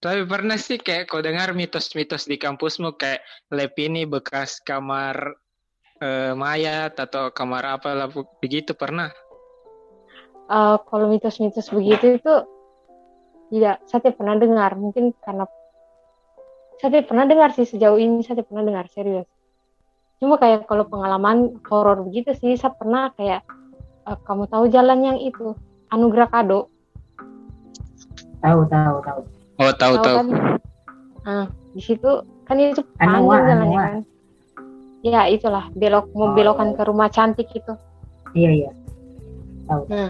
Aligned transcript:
Tapi 0.00 0.24
pernah 0.24 0.56
sih 0.56 0.80
kayak 0.80 1.12
kau 1.12 1.20
dengar 1.20 1.52
mitos-mitos 1.52 2.24
di 2.24 2.40
kampusmu 2.40 2.96
kayak 2.96 3.20
lab 3.52 3.76
ini 3.76 4.08
bekas 4.08 4.56
kamar 4.64 5.36
uh, 6.00 6.32
mayat 6.32 6.96
atau 6.96 7.28
kamar 7.28 7.68
apa 7.68 7.92
lah 7.92 8.08
begitu 8.40 8.72
pernah? 8.72 9.12
Uh, 10.48 10.80
kalau 10.88 11.12
mitos-mitos 11.12 11.68
begitu 11.68 12.16
itu 12.16 12.34
tidak, 13.52 13.84
saya 13.84 14.00
tidak 14.00 14.16
pernah 14.16 14.40
dengar. 14.40 14.72
Mungkin 14.72 15.12
karena 15.20 15.44
saya 16.80 16.96
tidak 16.96 17.06
pernah 17.12 17.24
dengar 17.28 17.52
sih 17.52 17.68
sejauh 17.68 18.00
ini 18.00 18.24
saya 18.24 18.40
tidak 18.40 18.48
pernah 18.56 18.64
dengar 18.72 18.88
serius. 18.88 19.28
Cuma 20.16 20.40
kayak 20.40 20.64
kalau 20.64 20.88
pengalaman 20.88 21.60
horor 21.68 22.08
begitu 22.08 22.32
sih 22.40 22.56
saya 22.56 22.72
pernah 22.72 23.12
kayak 23.20 23.44
uh, 24.08 24.16
kamu 24.24 24.48
tahu 24.48 24.64
jalan 24.72 25.04
yang 25.04 25.18
itu 25.20 25.52
Anugerah 25.92 26.32
Kado. 26.32 26.72
Tahu 28.40 28.64
tahu 28.64 28.96
tahu 29.04 29.39
Oh 29.60 29.72
tahu 29.76 29.94
tahu. 30.00 30.16
Kan? 30.24 30.28
Nah 31.28 31.44
di 31.76 31.82
situ 31.84 32.10
kan 32.48 32.56
itu 32.56 32.80
panjang 32.96 33.28
jalannya 33.28 33.78
kan. 33.78 34.00
Ya 35.04 35.28
itulah 35.28 35.68
belok 35.76 36.08
mau 36.16 36.32
oh, 36.32 36.36
belokan 36.36 36.72
ke 36.76 36.82
rumah 36.88 37.12
cantik 37.12 37.48
itu. 37.52 37.72
Iya 38.32 38.50
iya. 38.64 38.70
Tahu. 39.68 39.84
Nah 39.92 40.08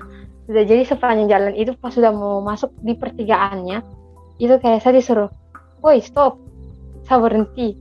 sudah 0.50 0.64
jadi 0.66 0.82
sepanjang 0.82 1.30
jalan 1.30 1.54
itu 1.54 1.74
pas 1.78 1.94
sudah 1.94 2.10
mau 2.10 2.42
masuk 2.42 2.74
di 2.82 2.98
pertigaannya 2.98 3.86
itu 4.42 4.54
kayak 4.58 4.82
saya 4.82 4.98
disuruh, 4.98 5.30
woi 5.84 6.00
stop, 6.00 6.40
saya 7.04 7.20
berhenti, 7.20 7.76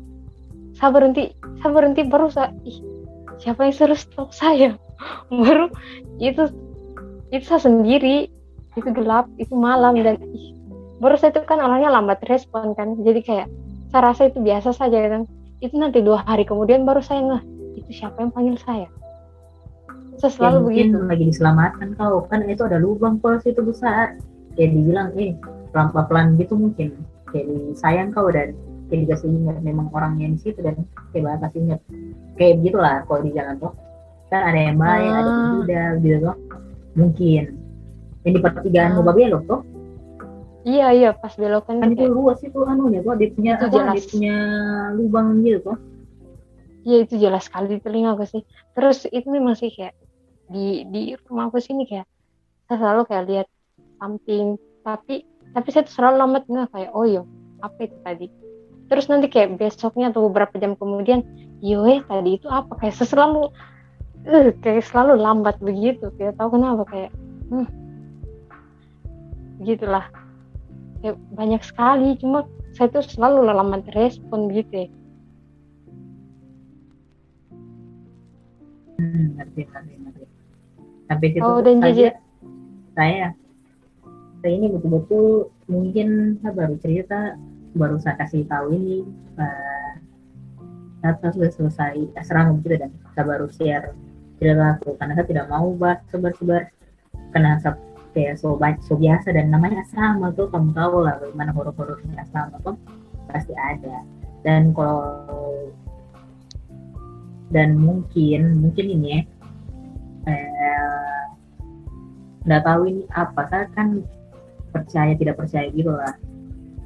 saya 0.76 0.92
berhenti, 0.92 1.31
saya 1.64 1.72
berhenti 1.72 2.02
baru 2.06 2.28
saya, 2.28 2.52
ih, 2.67 2.78
siapa 3.40 3.64
yang 3.66 3.73
suruh 3.73 3.98
stop 3.98 4.30
saya? 4.36 4.76
baru 5.31 5.72
itu 6.20 6.52
itu 7.31 7.45
saya 7.48 7.64
sendiri 7.64 8.28
itu 8.76 8.90
gelap 8.92 9.31
itu 9.40 9.56
malam 9.56 9.95
dan 10.04 10.20
ih, 10.36 10.59
baru 10.99 11.16
saya 11.16 11.31
itu 11.31 11.41
kan 11.48 11.59
orangnya 11.63 11.89
lambat 11.89 12.20
respon 12.27 12.76
kan. 12.76 12.99
Jadi 12.99 13.20
kayak 13.23 13.48
saya 13.89 14.02
rasa 14.12 14.27
itu 14.27 14.39
biasa 14.44 14.76
saja 14.76 14.99
kan. 15.08 15.23
Itu 15.59 15.75
nanti 15.75 16.00
dua 16.03 16.23
hari 16.23 16.47
kemudian 16.47 16.83
baru 16.88 17.03
saya 17.03 17.23
ngeh 17.23 17.44
itu 17.80 18.03
siapa 18.03 18.19
yang 18.19 18.31
panggil 18.31 18.56
saya? 18.59 18.88
Saya 20.19 20.31
selalu 20.36 20.58
ya, 20.59 20.64
begitu 20.67 20.97
lagi 21.08 21.23
diselamatkan 21.31 21.95
kau. 21.95 22.28
Kan 22.28 22.44
itu 22.52 22.61
ada 22.67 22.78
lubang 22.78 23.23
polos 23.23 23.47
itu 23.47 23.64
besar 23.64 24.19
kayak 24.59 24.72
dibilang 24.75 25.16
eh 25.16 25.31
pelan 25.72 25.89
pelan 25.95 26.28
gitu 26.36 26.59
mungkin. 26.59 27.00
Kayak 27.31 27.45
disayang 27.47 28.11
kau 28.11 28.28
dan 28.28 28.52
kayak 28.91 29.08
dikasih 29.08 29.31
ingat 29.31 29.58
memang 29.63 29.88
orangnya 29.95 30.36
di 30.36 30.39
situ 30.44 30.59
dan 30.59 30.84
kayak 31.16 31.39
bahas 31.39 31.56
ingat. 31.56 31.80
Kayak 32.36 32.53
begitulah 32.59 32.95
kalau 33.08 33.22
di 33.23 33.31
jalan 33.31 33.56
tuh 33.63 33.73
kan 34.30 34.41
ada 34.45 34.59
yang 34.59 34.78
baik 34.78 35.09
ah. 35.09 35.17
ada 35.17 35.31
yang 35.31 35.50
tidak 35.63 35.89
gitu 36.03 36.17
tuh 36.19 36.36
mungkin. 37.00 37.44
Yang 38.28 38.34
di 38.36 38.39
pertigaan 38.44 38.91
ah. 39.00 39.13
belok 39.16 39.44
tuh 39.47 39.61
Iya 40.70 40.88
iya 40.94 41.09
pas 41.17 41.34
belokan 41.34 41.81
kan 41.81 41.98
itu 41.98 42.06
luas 42.06 42.38
itu 42.45 42.62
anunya 42.62 43.02
kok 43.02 43.17
dia 43.17 43.30
punya 43.34 43.52
itu 43.58 43.66
apa, 43.66 43.73
jelas. 43.73 43.95
dia 43.98 44.06
punya 44.14 44.38
lubang 44.94 45.28
gitu 45.42 45.59
kok. 45.66 45.78
Iya 46.86 46.98
itu 47.09 47.14
jelas 47.17 47.44
sekali 47.50 47.66
di 47.73 47.78
telinga 47.81 48.14
aku 48.14 48.25
sih. 48.30 48.45
Terus 48.78 49.09
itu 49.09 49.28
memang 49.34 49.58
sih 49.58 49.73
kayak 49.73 49.97
di 50.50 50.86
di 50.94 51.17
rumah 51.25 51.50
aku 51.50 51.58
sini 51.58 51.90
kayak 51.90 52.06
saya 52.70 52.78
selalu 52.86 53.02
kayak 53.09 53.25
lihat 53.25 53.47
samping 53.97 54.62
tapi 54.86 55.25
tapi 55.53 55.67
saya 55.73 55.86
tuh 55.86 55.94
selalu 55.94 56.16
lambat 56.22 56.44
nggak 56.45 56.70
kayak 56.73 56.92
oh 56.94 57.06
yo 57.06 57.23
apa 57.62 57.78
itu 57.86 57.97
tadi 58.02 58.28
terus 58.90 59.06
nanti 59.06 59.30
kayak 59.30 59.62
besoknya 59.62 60.09
atau 60.09 60.30
beberapa 60.30 60.58
jam 60.58 60.73
kemudian 60.73 61.22
yo 61.62 61.86
eh 61.86 62.02
tadi 62.06 62.42
itu 62.42 62.50
apa 62.50 62.78
kayak 62.81 62.97
saya 62.97 63.09
selalu 63.14 63.53
uh, 64.25 64.50
kayak 64.66 64.86
selalu 64.86 65.14
lambat 65.22 65.58
begitu 65.62 66.09
kayak 66.17 66.34
tahu 66.38 66.58
kenapa 66.58 66.84
kayak 66.90 67.12
hmm, 67.53 67.67
gitulah 69.62 70.09
ya 71.00 71.16
banyak 71.36 71.61
sekali 71.64 72.19
cuma 72.19 72.44
saya 72.75 72.92
tuh 72.92 73.03
selalu 73.03 73.50
lambat 73.50 73.88
respon 73.95 74.52
gitu 74.52 74.88
ya. 74.88 74.89
Hmm, 79.00 79.39
ngerti 79.39 79.61
ngerti 79.64 79.94
ngerti. 79.96 80.24
Tapi 81.09 81.25
itu 81.34 81.41
oh, 81.41 81.59
dan 81.63 81.79
saya, 81.81 82.19
saya 82.94 83.28
saya 84.40 84.53
ini 84.56 84.68
betul-betul 84.72 85.51
mungkin 85.68 86.40
saya 86.40 86.53
baru 86.56 86.75
cerita 86.79 87.35
baru 87.75 88.00
saya 88.00 88.16
kasih 88.19 88.47
tahu 88.47 88.75
ini 88.75 89.03
uh, 89.40 89.94
saya 91.00 91.31
sudah 91.31 91.51
selesai 91.51 91.95
serang 92.28 92.59
gitu 92.59 92.75
dan 92.75 92.91
saya 93.16 93.25
baru 93.28 93.47
share 93.51 93.95
cerita 94.40 94.79
aku 94.79 94.95
karena 95.00 95.13
saya 95.19 95.28
tidak 95.28 95.45
mau 95.51 95.72
bahas 95.75 96.00
sebar-sebar 96.12 96.72
karena 97.35 97.59
saya 97.59 97.75
kayak 98.14 98.42
so, 98.42 98.58
so 98.84 98.94
biasa 98.97 99.34
dan 99.34 99.53
namanya 99.53 99.86
asrama 99.86 100.34
tuh 100.34 100.50
kamu 100.50 100.74
tahu 100.74 101.06
lah 101.06 101.22
bagaimana 101.22 101.52
horor-horornya 101.53 102.25
asrama 102.25 102.58
tuh 102.66 102.75
pasti 103.30 103.53
ada. 103.56 104.02
Dan 104.42 104.72
kalau 104.74 105.25
dan 107.50 107.78
mungkin 107.78 108.62
mungkin 108.62 108.86
ini 108.86 109.08
ya 109.09 109.22
eh, 110.30 111.24
nggak 112.46 112.64
tahu 112.66 112.81
ini 112.88 113.03
apa 113.14 113.42
saya 113.50 113.66
kan 113.74 114.02
percaya 114.69 115.14
tidak 115.18 115.38
percaya 115.38 115.68
gitu 115.74 115.92
lah. 115.92 116.14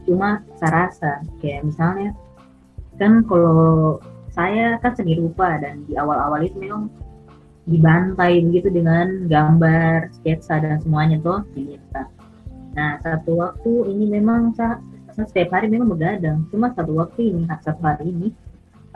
Cuma 0.03 0.43
saya 0.59 0.87
rasa 0.87 1.11
kayak 1.39 1.67
misalnya 1.67 2.11
kan 2.99 3.23
kalau 3.27 3.99
saya 4.33 4.81
kan 4.81 4.93
seni 4.97 5.17
rupa 5.19 5.61
dan 5.61 5.85
di 5.85 5.93
awal-awal 5.93 6.41
itu 6.41 6.57
memang 6.57 6.89
dibantai 7.63 8.43
begitu 8.43 8.67
dengan 8.67 9.27
gambar, 9.31 10.11
sketsa 10.19 10.59
dan 10.59 10.83
semuanya 10.83 11.19
tuh 11.23 11.47
diminta. 11.55 12.11
Nah 12.75 12.99
satu 12.99 13.39
waktu 13.39 13.93
ini 13.93 14.19
memang 14.19 14.51
saya, 14.57 14.83
saya 15.15 15.25
setiap 15.31 15.55
hari 15.55 15.71
memang 15.71 15.95
begadang. 15.95 16.43
Cuma 16.51 16.73
satu 16.75 16.99
waktu 16.99 17.31
ini, 17.31 17.47
satu 17.47 17.79
hari 17.79 18.11
ini 18.11 18.27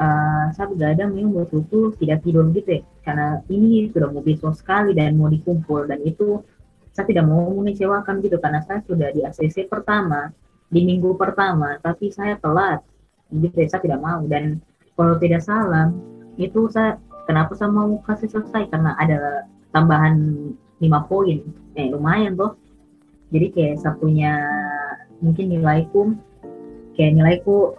uh, 0.01 0.51
saya 0.51 0.67
begadang 0.67 1.15
memang 1.15 1.47
betul-betul 1.47 1.95
tidak 1.95 2.19
tidur 2.27 2.43
gitu 2.51 2.79
ya. 2.79 2.81
Karena 3.07 3.39
ini 3.47 3.87
sudah 3.87 4.09
mau 4.11 4.23
besok 4.25 4.53
sekali 4.59 4.91
dan 4.91 5.15
mau 5.15 5.31
dikumpul 5.31 5.87
dan 5.87 6.03
itu 6.03 6.43
saya 6.91 7.05
tidak 7.13 7.29
mau 7.29 7.53
mengecewakan 7.53 8.25
gitu 8.25 8.41
karena 8.41 8.59
saya 8.65 8.81
sudah 8.81 9.13
di 9.13 9.21
ACC 9.21 9.69
pertama 9.69 10.33
di 10.67 10.81
minggu 10.81 11.13
pertama 11.13 11.77
tapi 11.77 12.09
saya 12.09 12.41
telat 12.41 12.81
gitu 13.29 13.53
ya 13.53 13.69
saya 13.69 13.85
tidak 13.85 14.01
mau 14.01 14.25
dan 14.25 14.57
kalau 14.97 15.13
tidak 15.21 15.45
salah 15.45 15.93
itu 16.41 16.65
saya 16.73 16.97
kenapa 17.27 17.53
saya 17.53 17.69
mau 17.69 17.99
kasih 18.07 18.31
selesai? 18.31 18.71
Karena 18.71 18.95
ada 18.95 19.45
tambahan 19.75 20.15
5 20.79 21.09
poin. 21.11 21.43
Eh 21.75 21.91
lumayan 21.91 22.39
tuh 22.39 22.55
jadi 23.31 23.47
kayak 23.51 23.75
saya 23.83 23.93
punya 23.99 24.33
mungkin 25.19 25.51
nilaiku 25.51 26.15
kayak 26.95 27.19
nilaiku 27.19 27.75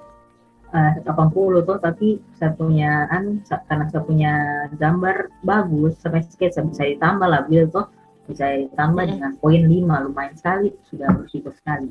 uh, 0.74 0.92
80 1.08 1.64
tuh 1.64 1.78
tapi 1.80 2.20
saya 2.36 2.52
punya 2.52 3.08
an 3.08 3.40
karena 3.48 3.84
saya 3.88 4.02
punya 4.04 4.32
gambar 4.76 5.32
bagus 5.46 5.96
sampai 6.04 6.26
sketsa 6.28 6.60
bisa 6.68 6.84
ditambah 6.84 7.28
lah 7.28 7.48
bil 7.48 7.64
tuh. 7.72 7.88
Bisa 8.28 8.44
ditambah 8.44 9.08
hmm. 9.08 9.12
dengan 9.16 9.32
poin 9.40 9.62
5 9.64 10.04
lumayan 10.04 10.34
sekali 10.36 10.68
sudah 10.92 11.08
bersyukur 11.16 11.52
sekali. 11.56 11.88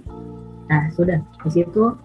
Nah 0.69 0.94
sudah 0.94 1.17
di 1.17 1.50
situ 1.50 1.97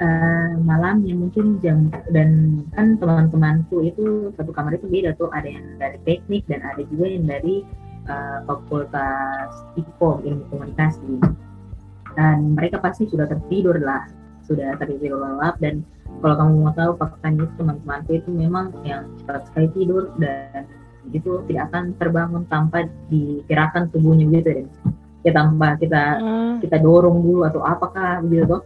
uh, 0.00 0.50
malam 0.64 1.04
yang 1.04 1.28
mungkin 1.28 1.60
jam 1.60 1.92
dan 2.10 2.62
kan 2.74 2.96
teman-temanku 2.98 3.84
itu 3.84 4.34
satu 4.34 4.50
kamar 4.50 4.76
itu 4.76 4.88
beda 4.88 5.14
tuh. 5.20 5.28
Ada 5.30 5.48
yang 5.48 5.66
dari 5.76 5.98
teknik 6.08 6.48
dan 6.48 6.64
ada 6.64 6.82
juga 6.88 7.06
yang 7.06 7.24
dari 7.28 7.62
uh, 8.08 8.42
fakultas 8.48 9.52
IPO 9.76 10.24
ilmu 10.26 10.44
komunikasi. 10.50 11.20
Dan 12.18 12.58
mereka 12.58 12.82
pasti 12.82 13.06
sudah 13.06 13.30
tertidur 13.30 13.78
lah 13.78 14.08
sudah 14.50 14.74
tertidur 14.82 15.22
lelap. 15.22 15.62
Dan 15.62 15.86
kalau 16.18 16.34
kamu 16.34 16.52
mau 16.66 16.74
tahu 16.74 16.92
faktanya 16.98 17.46
itu 17.46 17.54
teman-temanku 17.54 18.10
itu 18.18 18.30
memang 18.34 18.74
yang 18.82 19.06
cepat 19.22 19.46
sekali 19.46 19.68
tidur 19.78 20.10
dan 20.18 20.66
itu 21.14 21.40
tidak 21.48 21.72
akan 21.72 21.96
terbangun 21.96 22.44
tanpa 22.50 22.84
digerakkan 23.08 23.88
tubuhnya 23.88 24.28
gitu 24.28 24.62
deh 24.62 24.68
ya 25.24 25.32
tanpa 25.32 25.76
kita 25.80 26.20
hmm. 26.20 26.54
kita 26.64 26.76
dorong 26.80 27.24
dulu 27.24 27.44
atau 27.44 27.60
apakah 27.64 28.24
begitu 28.24 28.56
tuh. 28.56 28.62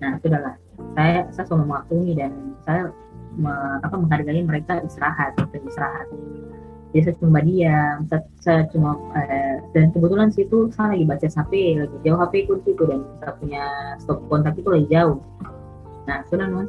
Nah 0.00 0.18
sudahlah 0.20 0.61
saya 0.94 1.28
saya 1.32 1.44
selalu 1.48 1.64
memaklumi 1.68 2.12
dan 2.16 2.32
saya 2.64 2.92
me, 3.36 3.52
apa 3.80 3.96
menghargai 3.96 4.44
mereka 4.44 4.80
istirahat 4.84 5.36
dan 5.36 5.62
istirahat. 5.64 6.08
Jadi 6.92 7.08
saya 7.08 7.16
cuma 7.24 7.40
diam 7.40 7.96
saya, 8.04 8.22
saya 8.36 8.60
cuma 8.68 9.00
eh, 9.16 9.64
dan 9.72 9.88
kebetulan 9.96 10.28
situ 10.28 10.68
saya 10.76 10.92
lagi 10.92 11.08
baca 11.08 11.24
HP 11.24 11.52
lagi 11.80 11.96
jauh 12.04 12.18
HP 12.20 12.32
itu 12.44 12.54
situ 12.68 12.82
dan 12.84 13.00
saya 13.24 13.32
punya 13.40 13.64
stop 13.96 14.20
kontak 14.28 14.52
itu 14.60 14.68
lagi 14.68 14.88
jauh. 14.92 15.16
Nah 16.04 16.20
sudah 16.28 16.46
non 16.52 16.68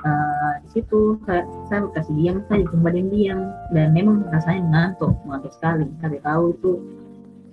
uh, 0.00 0.52
di 0.64 0.68
situ 0.80 1.20
saya, 1.28 1.44
saya 1.68 1.92
kasih 1.92 2.14
diam 2.16 2.36
saya 2.48 2.64
cuma 2.72 2.88
diam 2.88 3.08
diam. 3.12 3.40
Dan 3.76 3.92
memang 3.92 4.24
rasanya 4.32 4.64
mengantuk 4.64 5.12
mengantuk 5.28 5.52
sekali. 5.52 5.84
Saya 6.00 6.20
tahu 6.24 6.44
itu 6.56 6.72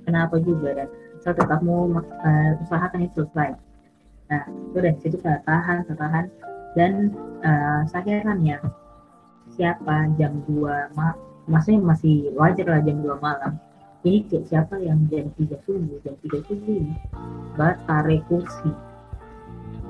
kenapa 0.07 0.39
juga. 0.39 0.80
Dan 0.80 0.88
saya 1.19 1.33
tetap 1.36 1.59
mau 1.59 1.92
uh, 1.92 2.51
usahakan 2.63 3.04
itu 3.04 3.27
selesai 3.36 3.67
Nah, 4.27 4.44
itu 4.47 4.77
dari 4.77 4.97
situ 5.00 5.18
saya 5.24 5.39
tahan, 5.47 5.88
saya 5.88 5.97
tahan. 5.97 6.25
Dan 6.75 7.15
uh, 7.41 7.81
saya 7.89 8.21
herannya 8.21 8.62
siapa 9.56 10.13
jam 10.19 10.44
2 10.45 10.94
ma 10.94 11.15
maksudnya 11.47 11.79
masih 11.81 12.29
wajar 12.35 12.68
lah 12.68 12.81
jam 12.83 13.01
2 13.01 13.18
malam. 13.24 13.57
Ini 14.06 14.29
siapa 14.45 14.77
yang 14.77 15.09
jam 15.09 15.33
3 15.35 15.57
subuh, 15.65 15.97
jam 16.06 16.13
3 16.21 16.47
subuh 16.47 16.63
ini 16.63 16.94
tarik 17.57 18.21
kursi 18.29 18.69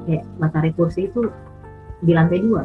kayak 0.07 0.23
matahari 0.39 0.71
kursi 0.71 1.11
itu 1.11 1.27
di 2.01 2.15
lantai 2.15 2.39
dua 2.39 2.63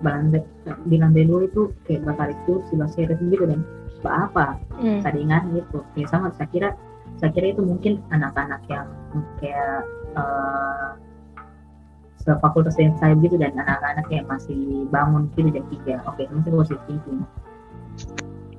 lantai 0.00 0.40
di 0.88 0.96
lantai 0.96 1.28
dua 1.28 1.44
itu 1.44 1.68
kayak 1.84 2.08
matahari 2.08 2.34
kursi 2.48 2.72
baseret 2.74 3.20
gitu 3.20 3.44
dan 3.44 3.60
apa 4.06 4.56
Hmm. 4.78 5.02
tadingan 5.02 5.58
gitu 5.58 5.82
ya 5.98 6.06
sama 6.06 6.30
saya 6.38 6.46
kira 6.54 6.70
saya 7.18 7.34
kira 7.34 7.50
itu 7.50 7.66
mungkin 7.66 7.98
anak-anak 8.14 8.62
yang 8.70 8.86
kayak 9.42 9.82
uh, 10.14 10.94
sefakultas 12.28 12.76
yang 12.76 12.92
saya 13.00 13.16
gitu 13.24 13.40
dan 13.40 13.56
anak-anak 13.56 14.04
yang 14.12 14.28
masih 14.28 14.84
bangun 14.92 15.32
gitu 15.32 15.48
jam 15.48 15.64
tiga. 15.72 15.94
Oke 16.04 16.28
itu 16.28 16.36
masih 16.36 16.52
positif. 16.52 17.00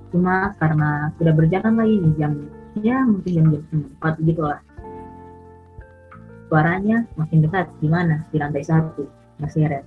Cuma 0.09 0.57
karena 0.57 1.13
sudah 1.21 1.33
berjalan 1.37 1.73
lagi 1.77 1.95
di 2.01 2.11
jam 2.17 2.33
ya 2.81 3.05
mungkin 3.05 3.29
jam 3.29 3.45
jam 3.53 3.79
empat 3.93 4.17
gitu 4.25 4.41
lah 4.41 4.59
suaranya 6.49 7.05
makin 7.13 7.45
dekat. 7.45 7.69
Di 7.77 7.87
mana 7.87 8.25
di 8.33 8.37
lantai 8.41 8.65
satu. 8.65 9.05
Masih 9.39 9.69
red 9.71 9.85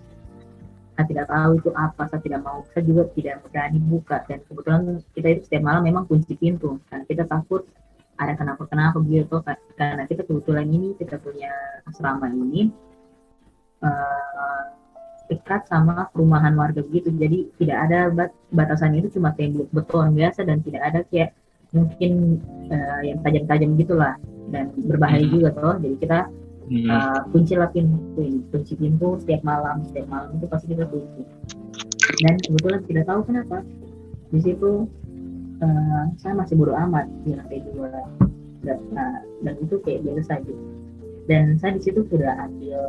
saya 0.93 1.09
tidak 1.09 1.27
tahu 1.29 1.53
itu 1.59 1.71
apa. 1.75 2.03
Saya 2.09 2.21
tidak 2.23 2.41
mau. 2.47 2.63
Saya 2.71 2.83
juga 2.87 3.03
tidak 3.13 3.43
berani 3.49 3.79
buka. 3.83 4.23
Dan 4.29 4.39
kebetulan 4.47 4.81
kita 5.17 5.29
itu 5.35 5.41
setiap 5.51 5.63
malam 5.67 5.83
memang 5.83 6.05
kunci 6.07 6.39
pintu. 6.39 6.79
Karena 6.89 7.05
kita 7.11 7.25
takut 7.27 7.67
ada 8.21 8.33
kenapa 8.39 8.63
kenapa 8.71 9.03
gitu. 9.09 9.43
Karena 9.75 10.05
kita 10.07 10.23
kebetulan 10.23 10.71
ini 10.71 10.95
kita 10.97 11.19
punya 11.19 11.51
asrama 11.91 12.31
ini 12.31 12.71
uh, 13.83 14.63
dekat 15.31 15.65
sama 15.69 16.09
perumahan 16.13 16.53
warga 16.57 16.83
begitu. 16.85 17.13
Jadi 17.15 17.49
tidak 17.61 17.79
ada 17.89 17.99
bat 18.13 18.31
batasan 18.53 18.97
itu 18.99 19.09
cuma 19.19 19.33
tembok 19.37 19.69
beton 19.73 20.13
biasa 20.13 20.45
dan 20.45 20.61
tidak 20.61 20.83
ada 20.83 21.01
kayak 21.09 21.33
mungkin 21.73 22.43
uh, 22.69 23.01
yang 23.05 23.19
tajam-tajam 23.25 23.71
gitulah. 23.81 24.15
Dan 24.53 24.75
berbahaya 24.85 25.25
Hmm. 25.25 25.33
juga 25.33 25.49
toh. 25.57 25.77
Jadi 25.81 25.97
kita 26.03 26.19
Hmm. 26.63 26.89
uh, 26.89 27.21
kunci 27.35 27.59
lah 27.59 27.69
pintu 27.75 28.23
ini 28.23 28.39
kunci 28.55 28.79
pintu 28.79 29.19
setiap 29.19 29.43
malam 29.43 29.83
setiap 29.83 30.07
malam 30.07 30.31
itu 30.39 30.47
pasti 30.47 30.67
kita 30.71 30.87
kunci. 30.87 31.23
Dan 32.23 32.35
kebetulan 32.39 32.81
tidak 32.87 33.05
tahu 33.11 33.21
kenapa 33.27 33.67
di 34.31 34.41
situ 34.41 34.87
uh, 35.59 36.05
saya 36.23 36.33
masih 36.39 36.55
bodo 36.55 36.73
amat 36.77 37.11
di 37.27 37.35
lantai 37.35 37.61
dua. 37.67 37.91
Dan, 38.63 38.79
uh, 38.95 39.21
dan 39.43 39.55
itu 39.59 39.75
kayak 39.83 40.07
biasa 40.07 40.23
saja 40.39 40.55
dan 41.31 41.55
saya 41.63 41.79
di 41.79 41.83
situ 41.87 42.03
sudah 42.11 42.35
ambil 42.51 42.83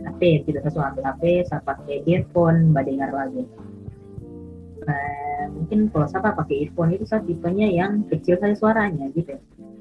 HP 0.00 0.48
tidak 0.48 0.64
sesuai 0.64 0.96
ambil 0.96 1.04
HP 1.12 1.22
saya 1.44 1.60
pakai 1.60 2.00
earphone 2.08 2.72
mbak 2.72 2.88
dengar 2.88 3.12
lagu 3.12 3.44
uh, 4.86 5.44
mungkin 5.52 5.90
kalau 5.90 6.06
saya 6.08 6.32
pakai 6.32 6.66
earphone 6.66 6.94
itu 6.94 7.04
saya 7.04 7.22
tipenya 7.26 7.68
yang 7.68 8.06
kecil 8.08 8.38
saja 8.38 8.54
suaranya 8.56 9.10
gitu. 9.12 9.36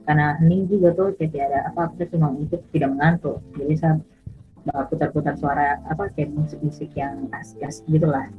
Karena 0.05 0.37
hening 0.37 0.69
juga 0.69 0.93
tuh 0.93 1.09
jadi 1.17 1.49
ada 1.49 1.59
apa 1.73 1.89
apa 1.89 2.05
cuma 2.09 2.29
untuk 2.29 2.61
tidak 2.69 2.93
mengantuk. 2.93 3.41
Jadi 3.57 3.73
saya 3.77 3.93
putar-putar 4.65 5.37
suara 5.37 5.81
apa 5.89 6.09
kayak 6.13 6.33
musik-musik 6.33 6.93
yang 6.93 7.29
as-as 7.33 7.81
gitulah. 7.89 8.29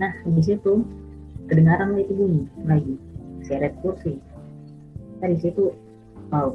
Nah 0.00 0.12
di 0.24 0.42
situ 0.44 0.84
kedengaran 1.48 1.96
itu 1.96 2.12
bunyi 2.12 2.44
lagi. 2.68 2.94
Seret 3.44 3.76
kursi. 3.80 4.20
Saya 5.20 5.32
di 5.32 5.40
situ 5.40 5.72
wow 6.32 6.52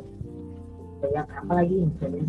yang 1.07 1.28
apa 1.31 1.51
lagi 1.56 1.75
ini 1.80 1.94
jadi 2.04 2.22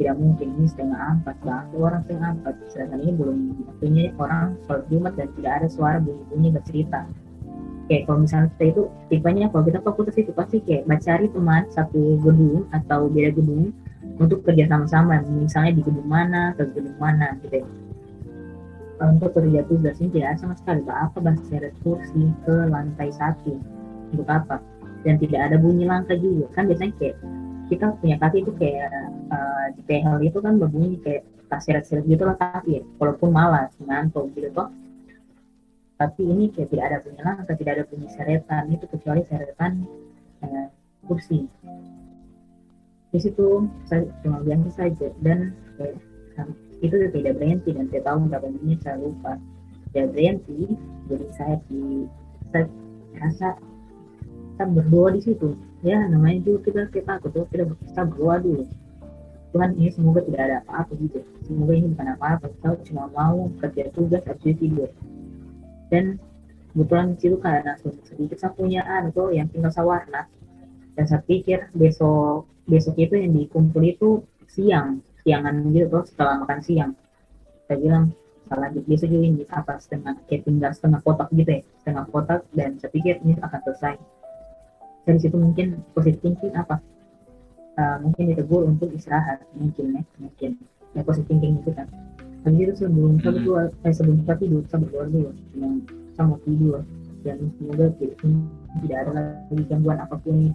tidak 0.00 0.16
mungkin 0.16 0.48
ini 0.56 0.66
setengah 0.66 1.20
empat 1.20 1.36
bahkan 1.44 1.76
orang 1.76 2.00
setengah 2.08 2.30
empat. 2.40 2.54
Sedangkan 2.72 3.00
ini 3.04 3.12
belum 3.12 3.38
waktunya 3.68 4.04
orang 4.16 4.56
sholat 4.64 4.84
jumat 4.88 5.12
dan 5.20 5.28
tidak 5.36 5.52
ada 5.60 5.68
suara 5.68 5.98
bunyi-bunyi 6.00 6.48
bercerita. 6.56 7.00
Kayak 7.90 8.02
kalau 8.06 8.18
misalnya 8.22 8.48
kita 8.54 8.64
itu 8.70 8.82
tipenya 9.10 9.46
kalau 9.50 9.64
kita 9.66 9.78
fakultas 9.82 10.16
itu 10.16 10.32
pasti 10.32 10.62
kayak 10.62 10.86
mencari 10.86 11.26
teman 11.28 11.66
satu 11.74 12.00
gedung 12.22 12.64
atau 12.70 13.10
beda 13.10 13.30
gedung 13.34 13.74
untuk 14.16 14.40
kerja 14.46 14.64
sama-sama. 14.70 15.20
Misalnya 15.26 15.72
di 15.76 15.82
gedung 15.84 16.08
mana 16.08 16.56
ke 16.56 16.64
gedung 16.72 16.96
mana 16.96 17.36
gitu 17.44 17.60
ya. 17.60 17.68
untuk 19.00 19.32
kerja 19.32 19.64
tugas 19.64 19.96
ini 19.96 20.12
tidak 20.12 20.36
sama 20.40 20.54
sekali. 20.60 20.84
Apa 20.84 21.24
bahas 21.24 21.40
seret 21.48 21.72
kursi 21.80 22.28
ke 22.44 22.56
lantai 22.68 23.08
satu. 23.12 23.56
Untuk 24.12 24.28
apa 24.28 24.60
dan 25.04 25.14
tidak 25.16 25.40
ada 25.50 25.56
bunyi 25.56 25.84
langkah 25.88 26.16
juga. 26.16 26.46
Kan 26.52 26.68
biasanya 26.68 26.92
kayak 27.00 27.16
kita 27.70 27.84
punya 28.02 28.16
kaki 28.18 28.42
itu 28.42 28.52
kayak 28.58 28.90
uh, 29.30 29.66
di 29.78 29.82
tehel 29.86 30.16
itu 30.26 30.38
kan 30.42 30.58
berbunyi 30.58 30.98
kayak 31.00 31.22
seret-seret 31.50 32.06
gitu 32.06 32.22
lah 32.22 32.38
kaki 32.38 32.78
ya 32.78 32.82
walaupun 33.02 33.30
malas 33.34 33.70
ngantuk 33.82 34.30
gitu 34.34 34.50
toh. 34.54 34.68
Tapi 36.00 36.22
ini 36.24 36.48
kayak 36.52 36.68
tidak 36.72 36.84
ada 36.88 36.98
bunyi 37.04 37.20
langkah 37.20 37.56
tidak 37.56 37.72
ada 37.78 37.84
bunyi 37.88 38.08
seretan. 38.12 38.62
Itu 38.72 38.84
kecuali 38.88 39.22
seretan 39.28 39.72
uh, 40.44 40.66
kursi. 41.04 41.46
Di 43.10 43.18
situ 43.18 43.66
saya 43.90 44.06
cuma 44.22 44.40
biasa 44.40 44.68
saja. 44.74 45.08
Dan 45.20 45.52
kayak, 45.76 45.98
itu 46.80 46.94
tidak 47.12 47.36
berhenti 47.36 47.76
dan 47.76 47.90
saya 47.92 48.02
tahu 48.06 48.30
berapa 48.30 48.48
menit 48.60 48.80
saya 48.80 48.96
lupa. 48.96 49.36
Tidak 49.90 50.06
berhenti 50.14 50.78
jadi 51.10 51.26
saya 51.34 51.56
di 51.66 52.06
saya 52.54 52.66
rasa 53.18 53.48
kita 54.60 54.76
berdoa 54.76 55.08
di 55.16 55.24
situ. 55.24 55.56
Ya 55.80 56.04
namanya 56.04 56.44
juga 56.44 56.68
kita 56.68 56.80
kita 56.92 57.16
takut 57.16 57.32
tuh 57.32 57.48
kita 57.48 57.64
kita 57.80 58.04
berdoa 58.12 58.44
dulu. 58.44 58.68
Tuhan 59.56 59.72
ini 59.80 59.88
semoga 59.88 60.20
tidak 60.20 60.40
ada 60.44 60.56
apa-apa 60.68 60.92
gitu. 61.00 61.24
Semoga 61.48 61.72
ini 61.72 61.88
bukan 61.96 62.08
apa-apa. 62.12 62.44
Kita 62.52 62.68
cuma 62.92 63.08
mau 63.08 63.48
kerja 63.56 63.88
tugas 63.96 64.20
habis 64.28 64.52
tidur. 64.60 64.92
Dan 65.88 66.20
kebetulan 66.76 67.16
situ 67.16 67.40
karena 67.40 67.72
sedikit 67.80 68.36
saya 68.36 68.52
punya 68.52 68.84
tuh 69.16 69.32
yang 69.32 69.48
tinggal 69.48 69.72
saya 69.72 69.88
warna. 69.88 70.28
Dan 70.92 71.08
saya 71.08 71.24
pikir 71.24 71.72
besok 71.72 72.44
besok 72.68 73.00
itu 73.00 73.16
yang 73.16 73.32
dikumpul 73.32 73.80
itu 73.80 74.20
siang. 74.44 75.00
Siangan 75.24 75.72
gitu 75.72 75.88
tuh 75.88 76.04
setelah 76.04 76.44
makan 76.44 76.60
siang. 76.60 76.92
Saya 77.64 77.80
bilang 77.80 78.12
saya 78.44 78.68
lanjut 78.68 78.84
besok 78.84 79.08
juga 79.08 79.24
ini 79.24 79.48
apa 79.48 79.80
setengah 79.80 80.20
kayak 80.28 80.44
tinggal 80.44 80.70
setengah 80.76 81.00
kotak 81.00 81.32
gitu 81.32 81.48
ya 81.48 81.62
setengah 81.80 82.04
kotak. 82.12 82.44
Dan 82.52 82.76
saya 82.76 82.92
pikir 82.92 83.24
ini 83.24 83.40
akan 83.40 83.60
selesai 83.64 84.19
dari 85.10 85.18
situ 85.18 85.34
mungkin 85.34 85.82
positif 85.90 86.22
thinking 86.22 86.54
apa? 86.54 86.78
Uh, 87.74 87.98
mungkin 88.06 88.30
ditegur 88.30 88.62
untuk 88.62 88.94
istirahat 88.94 89.42
mungkin 89.58 89.98
ya 89.98 90.02
mungkin. 90.22 90.50
Ya 90.94 91.02
positif 91.02 91.26
thinking 91.34 91.58
itu 91.58 91.74
kan. 91.74 91.90
Habis 92.46 92.62
itu 92.62 92.72
sebelum 92.86 93.18
saya 93.18 93.32
berdua 93.34 93.60
eh, 93.82 93.90
sebelum 93.90 94.22
saya 94.22 94.38
tidur 94.38 94.62
saya 94.70 94.86
berdoa 94.86 95.04
dulu 95.10 95.30
yang 95.58 95.74
saya 96.14 96.24
mau 96.30 96.38
tidur 96.46 96.78
dan 97.26 97.36
semoga 97.58 97.90
tidak, 97.98 98.16
tidak 98.86 98.98
ada 99.02 99.10
lagi 99.18 99.62
gangguan 99.66 99.98
apa 99.98 100.14
pun. 100.22 100.54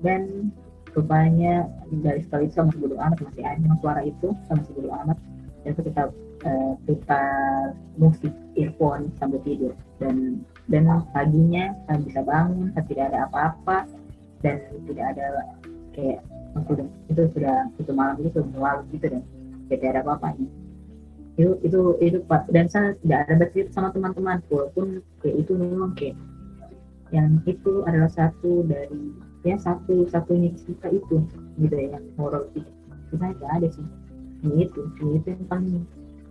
Dan 0.00 0.54
rupanya 0.94 1.66
dari 1.90 2.22
sekali 2.22 2.46
itu 2.46 2.62
masih 2.62 2.78
bodo 2.86 2.96
amat 3.02 3.18
masih 3.18 3.42
ada 3.42 3.70
suara 3.82 4.02
itu 4.06 4.28
masih 4.46 4.72
bodo 4.78 4.90
amat. 5.04 5.18
Dan 5.66 5.72
tetap 5.74 6.08
uh, 6.46 6.72
putar 6.86 7.74
musik 7.98 8.32
earphone 8.54 9.10
sambil 9.18 9.42
tidur. 9.42 9.74
Dan 9.98 10.46
dan 10.70 10.86
paginya 11.10 11.74
saya 11.84 11.98
bisa 12.00 12.20
bangun 12.22 12.70
saya 12.72 12.84
tidak 12.86 13.04
ada 13.12 13.18
apa-apa. 13.26 13.78
Dan 14.40 14.56
tidak 14.88 15.04
ada 15.12 15.26
kayak 15.92 16.24
sudah 16.64 16.88
itu 17.12 17.22
sudah 17.36 17.68
itu 17.76 17.92
malam 17.92 18.16
itu 18.24 18.40
lalu 18.56 18.82
gitu 18.96 19.06
dan 19.12 19.22
tidak 19.68 19.88
ada 19.92 20.00
apa-apanya 20.00 20.48
itu 21.40 21.52
itu 21.64 21.80
itu 22.04 22.18
dan 22.52 22.66
saya 22.68 22.92
tidak 23.00 23.20
ada 23.24 23.34
bercerita 23.40 23.70
sama 23.72 23.88
teman-teman. 23.96 24.44
Walaupun 24.52 25.00
kayak 25.24 25.36
itu 25.40 25.52
memang 25.56 25.96
kayak 25.96 26.16
yang 27.10 27.40
itu 27.48 27.82
adalah 27.88 28.12
satu 28.12 28.66
dari 28.68 29.14
ya 29.42 29.56
satu 29.56 30.04
satunya 30.12 30.52
cerita 30.52 30.92
itu 30.92 31.24
gitu 31.56 31.74
ya 31.74 31.96
horor 32.20 32.44
itu 32.52 32.68
kita 33.08 33.32
tidak 33.32 33.50
ada 33.56 33.68
sih. 33.72 33.86
Ini 34.44 34.68
itu 34.68 34.80
ini 35.00 35.12
itu 35.20 35.26
yang 35.32 35.44
paling 35.48 35.80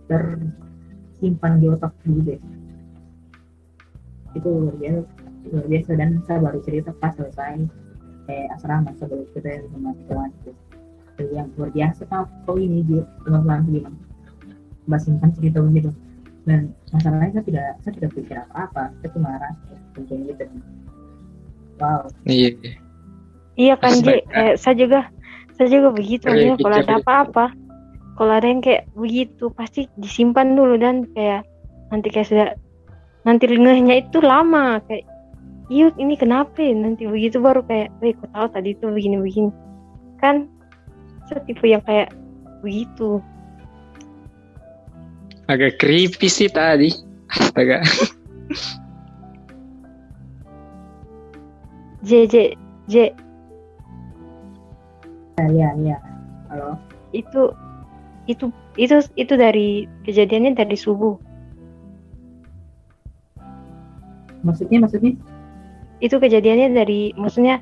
tersimpan 0.06 1.52
di 1.58 1.66
otak 1.70 1.92
juga 2.06 2.34
itu 4.34 4.48
luar 4.48 4.76
biasa 4.78 5.00
luar 5.50 5.66
biasa. 5.66 5.90
Dan 5.96 6.10
saya 6.26 6.38
baru 6.42 6.58
cerita 6.62 6.90
pas 6.98 7.12
selesai 7.16 7.66
eh, 8.30 8.46
asrama 8.54 8.92
sebelum 8.98 9.26
kita 9.34 9.66
sama 9.72 9.96
teman 10.06 10.30
itu. 10.44 10.52
Yang 11.20 11.48
luar 11.60 11.70
biasa 11.76 12.02
kau 12.48 12.56
ini 12.56 12.80
juga 12.88 13.04
teman-teman 13.28 13.60
bilang 13.68 13.96
mbak 14.88 15.00
simpan 15.02 15.30
cerita 15.36 15.58
begitu. 15.60 15.90
Dan 16.48 16.72
masalahnya 16.90 17.40
saya 17.40 17.44
tidak 17.44 17.66
saya 17.84 17.92
tidak 18.00 18.10
pikir 18.16 18.36
apa-apa. 18.48 18.90
Saya 19.00 19.10
cuma 19.12 19.30
rasa 19.36 19.74
mungkin 19.96 20.18
gitu. 20.28 20.44
Wow. 21.80 22.08
Iya. 22.28 22.76
Iya 23.60 23.74
kan 23.76 23.92
Ji, 24.00 24.24
eh, 24.24 24.56
saya 24.56 24.74
juga 24.76 25.00
saya 25.60 25.68
juga 25.68 25.92
begitu. 25.92 26.32
Iya, 26.32 26.56
ya. 26.56 26.64
Kalau 26.64 26.76
kita 26.80 26.88
ada 26.88 26.96
apa-apa, 27.04 27.46
kalau 28.16 28.32
ada 28.32 28.48
yang 28.48 28.64
kayak 28.64 28.88
begitu 28.96 29.52
pasti 29.52 29.84
disimpan 30.00 30.56
dulu 30.56 30.80
dan 30.80 31.04
kayak 31.12 31.44
nanti 31.92 32.08
kayak 32.08 32.28
sudah 32.28 32.48
nanti 33.26 33.44
ngehnya 33.46 34.06
itu 34.06 34.18
lama 34.24 34.80
kayak 34.88 35.04
iya 35.70 35.92
ini 36.00 36.16
kenapa 36.16 36.58
ya? 36.58 36.74
nanti 36.74 37.06
begitu 37.06 37.38
baru 37.38 37.62
kayak, 37.62 37.92
weh 38.02 38.16
kok 38.16 38.30
tahu 38.32 38.46
tadi 38.50 38.74
itu 38.74 38.86
begini-begini 38.88 39.52
kan 40.18 40.48
saya 41.28 41.40
tipe 41.46 41.66
yang 41.68 41.84
kayak 41.84 42.10
begitu 42.64 43.20
Agak 45.50 45.82
creepy 45.82 46.30
sih 46.30 46.46
tadi. 46.46 46.94
Astaga. 47.26 47.82
J 52.06 52.24
J 52.30 52.56
J 52.88 53.12
ya 55.36 55.46
ya 55.52 55.68
ya 55.80 55.96
halo 56.48 56.80
itu 57.12 57.52
itu 58.24 58.48
itu 58.80 59.04
itu 59.20 59.34
dari 59.36 59.84
kejadiannya 60.08 60.56
dari 60.56 60.76
subuh 60.80 61.16
maksudnya 64.46 64.78
maksudnya? 64.82 65.14
Itu 66.00 66.16
kejadiannya 66.16 66.72
dari 66.72 67.12
maksudnya 67.16 67.60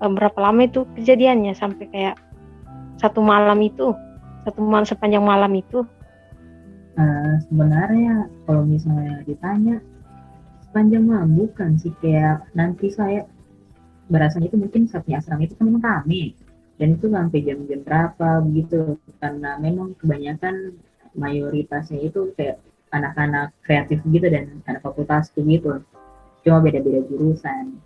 eh, 0.00 0.10
berapa 0.10 0.38
lama 0.38 0.66
itu 0.66 0.84
kejadiannya? 0.96 1.52
Sampai 1.56 1.88
kayak 1.88 2.16
satu 2.98 3.22
malam 3.22 3.58
itu 3.62 3.94
satu 4.48 4.64
malam 4.64 4.88
sepanjang 4.88 5.24
malam 5.24 5.52
itu? 5.52 5.84
Eh, 6.98 7.34
sebenarnya 7.46 8.26
kalau 8.48 8.64
misalnya 8.64 9.22
ditanya 9.28 9.76
sepanjang 10.64 11.04
malam 11.04 11.36
bukan 11.36 11.76
sih. 11.76 11.92
Kayak 12.00 12.48
nanti 12.56 12.88
saya 12.88 13.28
berasanya 14.08 14.48
itu 14.48 14.56
mungkin 14.56 14.88
saatnya 14.88 15.20
asrama 15.20 15.44
itu 15.44 15.54
kan 15.60 15.68
memang 15.68 15.84
kami 15.84 16.32
dan 16.80 16.96
itu 16.96 17.06
sampai 17.12 17.38
jam-jam 17.44 17.80
berapa 17.84 18.40
begitu. 18.48 18.96
Karena 19.20 19.60
memang 19.60 19.94
kebanyakan 20.00 20.80
mayoritasnya 21.12 22.08
itu 22.08 22.32
kayak 22.34 22.62
anak-anak 22.96 23.52
kreatif 23.68 24.00
gitu 24.08 24.26
dan 24.32 24.64
anak 24.64 24.80
fakultas 24.80 25.28
gitu 25.36 25.84
cuma 26.48 26.64
beda-beda 26.64 27.04
jurusan. 27.12 27.76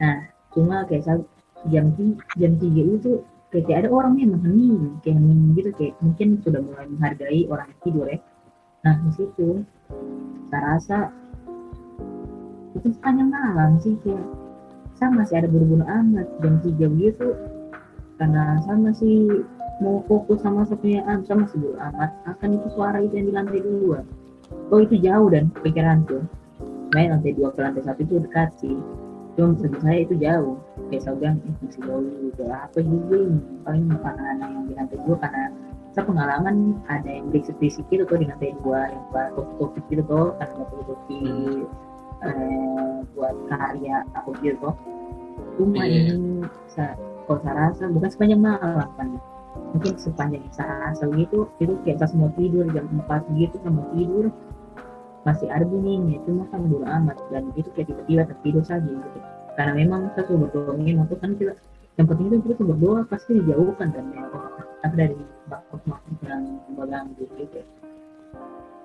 Nah 0.00 0.16
cuma 0.56 0.88
kayak 0.88 1.04
saya 1.04 1.20
jam 1.68 1.92
jam 2.40 2.52
tiga 2.56 2.82
itu 2.88 3.20
kayak, 3.52 3.64
kayak 3.68 3.78
ada 3.84 3.88
orang 3.92 4.16
yang 4.16 4.32
hening 4.40 4.96
kayak 5.04 5.20
hening 5.20 5.52
gitu 5.52 5.70
kayak 5.76 5.94
mungkin 6.00 6.40
sudah 6.40 6.64
mulai 6.64 6.88
menghargai 6.88 7.44
orang 7.52 7.68
yang 7.68 7.80
tidur 7.84 8.06
ya. 8.08 8.18
Nah 8.88 8.94
di 9.04 9.10
situ 9.12 9.48
saya 10.48 10.60
rasa 10.64 10.98
itu 12.72 12.88
sepanjang 12.96 13.28
malam 13.28 13.76
sih 13.84 14.00
kayak 14.00 14.24
saya 14.96 15.12
masih 15.12 15.34
ada 15.44 15.48
buru-buru 15.52 15.84
amat. 15.84 16.26
Jam 16.40 16.54
tiga 16.64 16.88
begitu 16.88 17.36
karena 18.16 18.56
saya 18.64 18.80
masih 18.80 19.44
mau 19.84 20.00
fokus 20.08 20.40
sama 20.40 20.64
sepenyaan 20.64 21.20
saya 21.28 21.44
masih 21.44 21.60
buru 21.60 21.76
amat. 21.76 22.10
Akan 22.24 22.56
itu 22.56 22.72
suara 22.72 23.04
itu 23.04 23.20
yang 23.20 23.28
di 23.28 23.34
lantai 23.36 23.60
dua. 23.60 24.00
Oh 24.72 24.80
itu 24.80 24.96
jauh 24.96 25.28
dan 25.28 25.52
pikiranku 25.60 26.24
main 26.92 27.08
lantai 27.12 27.32
dua 27.32 27.48
ke 27.52 27.60
lantai 27.60 27.82
satu 27.84 28.00
itu 28.04 28.14
dekat 28.20 28.50
sih. 28.60 28.76
Cuma 29.32 29.56
bagi 29.56 29.78
saya 29.80 29.98
itu 30.04 30.14
jauh. 30.20 30.56
Kayak 30.92 31.02
saya 31.08 31.14
bilang 31.16 31.36
eh, 31.40 31.54
masih 31.64 31.80
jauh. 31.88 32.04
Gitu 32.04 32.42
apa 32.48 32.78
juga 32.84 33.16
ini 33.16 33.40
paling 33.64 33.84
karena 33.96 34.22
anak 34.36 34.48
yang 34.52 34.64
di 34.68 34.74
lantai 34.76 34.98
dua 35.08 35.16
karena 35.20 35.44
saya 35.92 36.04
pengalaman 36.08 36.56
ada 36.88 37.10
yang 37.10 37.28
berisik-berisik 37.28 37.84
gitu 37.92 38.04
tuh 38.08 38.16
di 38.20 38.26
lantai 38.28 38.52
dua 38.64 38.88
yang 38.92 39.02
buat 39.12 39.28
topik-topik 39.36 39.84
gitu 39.92 40.02
tuh 40.08 40.26
kan 40.40 40.48
ada 40.52 40.64
topik 40.84 41.64
eh, 42.22 42.96
buat 43.16 43.34
karya 43.48 43.96
aku 44.16 44.30
gitu 44.44 44.56
tuh. 44.60 44.74
Cuma 45.56 45.84
Iya. 45.84 46.16
ini 46.16 46.44
saya, 46.68 46.96
kalau 47.28 47.40
saya 47.44 47.54
rasa 47.68 47.84
bukan 47.88 48.08
sepanjang 48.12 48.40
malam 48.40 48.88
kan. 49.00 49.08
Mungkin 49.76 49.96
sepanjang 49.96 50.44
saya 50.52 50.92
rasa 50.92 51.08
gitu 51.12 51.48
itu 51.60 51.72
kayak 51.84 52.00
pas 52.00 52.12
mau 52.16 52.28
tidur 52.36 52.64
jam 52.72 52.84
4 52.88 53.24
gitu 53.36 53.56
kan 53.64 53.72
mau 53.72 53.84
tidur 53.96 54.28
masih 55.22 55.46
ada 55.46 55.62
bunyinya 55.62 56.18
cuma 56.26 56.44
kan 56.50 56.66
bodo 56.66 56.86
amat. 56.86 57.16
Dan 57.30 57.54
itu 57.54 57.70
kayak 57.74 57.90
tiba-tiba 57.90 58.22
tertidur 58.26 58.64
saja 58.66 58.86
gitu. 58.86 59.18
Karena 59.54 59.72
memang 59.76 60.10
kita 60.12 60.26
sudah 60.26 60.48
berdoa 60.48 61.04
tuh 61.06 61.18
kan 61.20 61.30
kita 61.38 61.54
yang 62.00 62.08
penting 62.08 62.26
itu 62.32 62.56
kita 62.56 62.62
berdoa 62.64 63.00
pasti 63.06 63.30
dijauhkan 63.38 63.88
kan 63.92 64.04
ya. 64.10 64.24
Tapi 64.82 64.94
dari 64.98 65.16
makhluk 65.46 65.82
makhluk 65.86 66.18
yang 66.26 66.42
mengganggu 66.74 67.24
gitu 67.38 67.60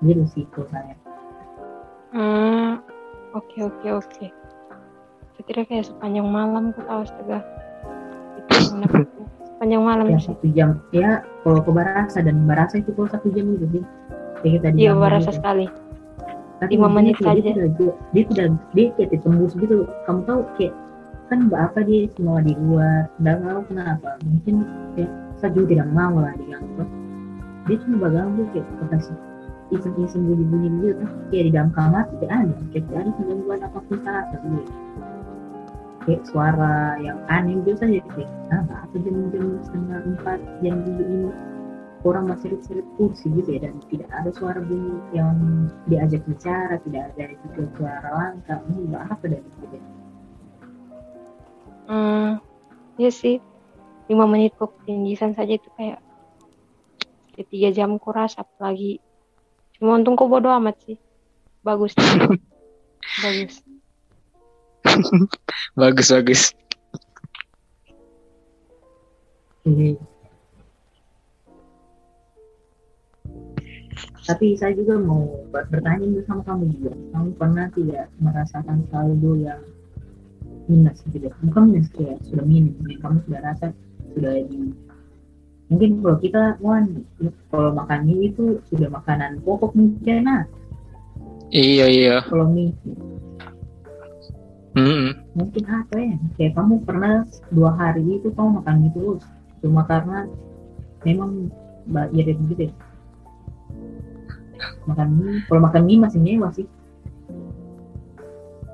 gitu. 0.04 0.24
Sih 0.30 0.46
kalau 0.54 0.68
saya. 0.70 0.96
Hmm 2.14 2.84
oke 3.34 3.58
oke 3.64 3.88
oke. 3.98 4.26
Saya 5.38 5.44
kira 5.46 5.62
kayak 5.66 5.86
sepanjang 5.90 6.28
malam 6.28 6.76
tahu 6.76 7.02
astaga. 7.02 7.40
Itu 8.38 8.78
sepanjang 9.56 9.82
malam 9.82 10.06
ya 10.12 10.20
satu 10.22 10.46
jam. 10.54 10.78
Ya 10.94 11.26
kalau 11.42 11.66
ke 11.66 11.72
barasa 11.74 12.22
dan 12.22 12.46
barasa 12.46 12.84
itu 12.84 12.94
kalau 12.94 13.10
satu 13.10 13.32
jam 13.34 13.58
gitu 13.58 13.66
sih. 13.80 13.84
Kayak 14.44 14.54
kita 14.62 14.68
iya 14.78 14.94
gitu. 14.94 15.34
sekali 15.34 15.66
tapi 16.58 16.74
lima 16.74 16.90
menit 16.90 17.16
dia 17.22 17.30
saja. 17.38 17.42
tidak 17.54 17.70
dia 18.14 18.24
tidak 18.34 18.48
dia 18.74 18.86
kayak 18.98 19.10
ditembus 19.14 19.54
gitu 19.58 19.86
kamu 20.10 20.22
tahu 20.26 20.42
kayak 20.58 20.74
kan 21.28 21.38
mbak 21.52 21.60
apa 21.60 21.80
dia 21.84 22.08
semua 22.16 22.40
di 22.40 22.56
luar 22.56 23.12
nggak 23.20 23.38
tahu 23.44 23.62
kenapa? 23.68 24.10
Mungkin 24.24 24.56
ya 24.96 25.08
saya 25.38 25.50
juga 25.54 25.68
tidak 25.76 25.88
mau 25.94 26.16
lah 26.18 26.34
diganggu 26.40 26.84
dia 27.68 27.78
cuma 27.84 27.96
baganggu 28.08 28.42
kayak 28.56 28.66
kasih 28.90 29.18
iseng-iseng 29.68 30.24
bunyi-bunyi 30.24 30.70
gitu. 30.80 30.94
Kan 31.04 31.10
kayak 31.30 31.44
di 31.44 31.52
dalam 31.52 31.72
kamar 31.76 32.04
tidak 32.16 32.30
ada 32.32 32.54
kayak 32.72 32.84
tidak 32.88 33.00
ada 33.04 33.12
gangguan 33.22 33.60
apa 33.62 33.80
pun 33.84 33.98
terasa 34.02 34.36
gitu 34.40 34.72
kayak 36.08 36.24
suara 36.24 36.96
yang 37.04 37.20
aneh 37.28 37.60
gitu 37.68 37.76
saja 37.76 38.00
kayak 38.16 38.32
ah 38.56 38.64
apa 38.88 38.96
jam-jam 39.04 39.60
setengah 39.68 40.00
empat 40.08 40.40
jam 40.64 40.80
tujuh 40.88 41.04
ini 41.04 41.30
orang 42.06 42.30
masih 42.30 42.58
seret 42.62 42.86
kursi 42.98 43.30
gitu 43.34 43.58
ya 43.58 43.70
dan 43.70 43.80
tidak 43.90 44.10
ada 44.14 44.30
suara 44.34 44.60
bunyi 44.62 44.98
yang 45.16 45.36
diajak 45.90 46.22
bicara 46.30 46.78
tidak 46.86 47.14
ada 47.14 47.34
juga 47.42 47.62
suara 47.78 48.10
langkah 48.14 48.60
ini 48.70 48.80
nggak 48.92 49.04
apa 49.10 49.26
dari 49.26 49.48
gitu 49.48 49.66
ya. 49.72 49.82
hmm 51.90 52.32
iya 53.02 53.12
sih 53.14 53.36
lima 54.08 54.26
menit 54.30 54.54
kok 54.56 54.74
ketinggian 54.82 55.34
saja 55.34 55.58
itu 55.58 55.70
kayak 55.76 56.00
ya 57.38 57.44
tiga 57.50 57.70
jam 57.74 57.98
kuras 57.98 58.38
apalagi 58.38 59.02
cuma 59.78 59.98
untung 59.98 60.18
kok 60.18 60.30
bodo 60.30 60.50
amat 60.54 60.78
sih 60.86 60.98
bagus 61.62 61.94
bagus 63.24 63.62
Bagus 65.76 66.08
bagus. 66.12 66.42
Ini. 69.68 70.00
Tapi 74.28 74.60
saya 74.60 74.76
juga 74.76 75.00
mau 75.00 75.24
ber- 75.50 75.72
bertanya 75.72 76.04
juga 76.04 76.22
sama 76.28 76.42
kamu 76.44 76.64
juga. 76.76 76.94
Kamu 77.16 77.30
pernah 77.40 77.66
tidak 77.72 78.06
merasakan 78.20 78.84
saldo 78.92 79.32
yang 79.40 79.62
minus 80.68 81.00
gitu? 81.08 81.32
Bukan 81.48 81.72
minus 81.72 81.88
kayak 81.96 82.20
sudah 82.28 82.44
minus, 82.44 82.76
yang 82.84 83.00
kamu 83.00 83.18
sudah 83.24 83.40
rasa 83.40 83.66
sudah 84.12 84.34
di 84.52 84.76
mungkin 85.68 86.00
kalau 86.00 86.18
kita 86.24 86.44
wan 86.64 87.04
kalau 87.52 87.76
makan 87.76 88.08
mie 88.08 88.32
itu 88.32 88.64
sudah 88.72 88.88
makanan 88.88 89.44
pokok 89.44 89.76
mungkin 89.76 90.24
nah 90.24 90.44
Iya 91.52 91.86
iya. 91.92 92.18
kalau 92.24 92.48
mie 92.48 92.72
Mm-mm. 94.80 95.12
mungkin 95.36 95.64
apa 95.68 95.96
ya 96.00 96.16
kayak 96.40 96.54
kamu 96.56 96.74
pernah 96.88 97.28
dua 97.52 97.76
hari 97.76 98.00
itu 98.08 98.32
kamu 98.32 98.64
makan 98.64 98.76
mie 98.80 98.92
terus 98.96 99.24
cuma 99.60 99.84
karena 99.84 100.24
memang 101.04 101.52
irit 102.16 102.40
gitu 102.48 102.72
ya 102.72 102.74
makan 104.88 105.08
mie 105.20 105.44
kalau 105.52 105.62
makan 105.62 105.84
mie 105.84 106.00
masih 106.00 106.20
mewah 106.24 106.52
sih? 106.56 106.68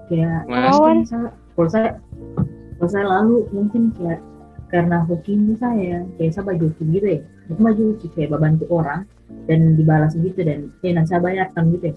Kayak 0.08 0.46
mungkin 0.46 1.04
saya 1.10 1.28
kalau 1.58 1.70
saya 1.70 1.90
kalau 2.78 2.90
saya 2.90 3.06
lalu 3.10 3.50
mungkin 3.50 3.90
kayak 3.98 4.22
karena 4.70 5.06
hokinya 5.06 5.54
saya 5.58 6.06
kayak 6.18 6.32
saya 6.34 6.46
baju 6.46 6.68
gitu 6.78 7.08
ya. 7.08 7.22
Itu 7.50 7.60
baju 7.60 7.86
kayak 8.00 8.30
bantu 8.32 8.66
orang 8.70 9.04
dan 9.50 9.76
dibalas 9.76 10.14
gitu 10.14 10.40
dan 10.46 10.70
ya 10.86 10.92
nanti 10.96 11.10
saya 11.12 11.22
bayarkan 11.22 11.74
gitu 11.74 11.92
ya. 11.92 11.96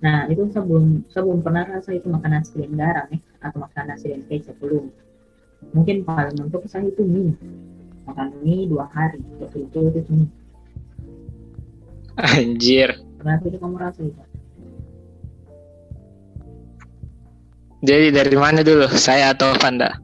Nah 0.00 0.18
itu 0.32 0.48
saya 0.54 0.64
belum 0.64 1.04
saya 1.12 1.22
belum 1.28 1.40
pernah 1.44 1.64
rasa 1.68 1.90
itu 1.92 2.08
makan 2.08 2.30
nasi 2.38 2.56
dan 2.56 2.72
garam 2.78 3.06
ya 3.12 3.18
atau 3.44 3.58
makan 3.60 3.84
nasi 3.90 4.06
dan 4.14 4.22
kecap 4.30 4.56
belum 4.62 4.88
mungkin 5.76 6.06
paling 6.06 6.36
mentok 6.38 6.64
saya 6.70 6.88
itu 6.88 7.02
mie. 7.04 7.34
Makan 8.08 8.28
mie 8.40 8.70
dua 8.70 8.88
hari 8.94 9.20
waktu 9.42 9.66
itu 9.68 9.78
itu 9.90 10.00
mie. 10.08 10.30
Anjir. 12.20 13.09
Itu 13.20 13.58
kamu 13.60 13.76
rasa 13.78 14.00
itu 14.04 14.22
Jadi 17.80 18.12
dari 18.12 18.36
mana 18.36 18.60
dulu? 18.60 18.92
Saya 18.92 19.32
atau 19.32 19.56
Vanda? 19.56 19.96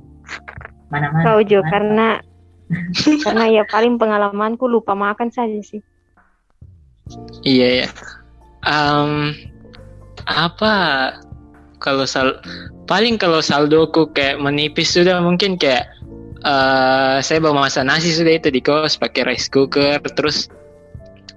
mana 0.88 1.10
mana 1.12 1.24
kau 1.26 1.42
Jo 1.42 1.60
karena 1.66 2.22
karena 3.26 3.44
ya 3.50 3.62
paling 3.68 3.98
pengalamanku 3.98 4.70
lupa 4.70 4.94
makan 4.94 5.30
saja 5.30 5.58
sih 5.62 5.82
Iya 7.46 7.86
ya. 7.86 7.88
Em, 8.66 9.30
apa 10.26 10.72
kalau 11.78 12.02
sal 12.02 12.42
paling 12.90 13.14
kalau 13.14 13.38
saldoku 13.38 14.10
kayak 14.10 14.42
menipis 14.42 14.90
sudah 14.90 15.22
mungkin 15.22 15.54
kayak 15.54 15.86
eh 16.42 17.18
saya 17.22 17.38
bawa 17.38 17.70
masak 17.70 17.86
nasi 17.86 18.10
sudah 18.10 18.42
itu 18.42 18.50
di 18.50 18.58
kos 18.58 18.98
pakai 18.98 19.22
rice 19.30 19.46
cooker 19.46 20.02
terus 20.18 20.50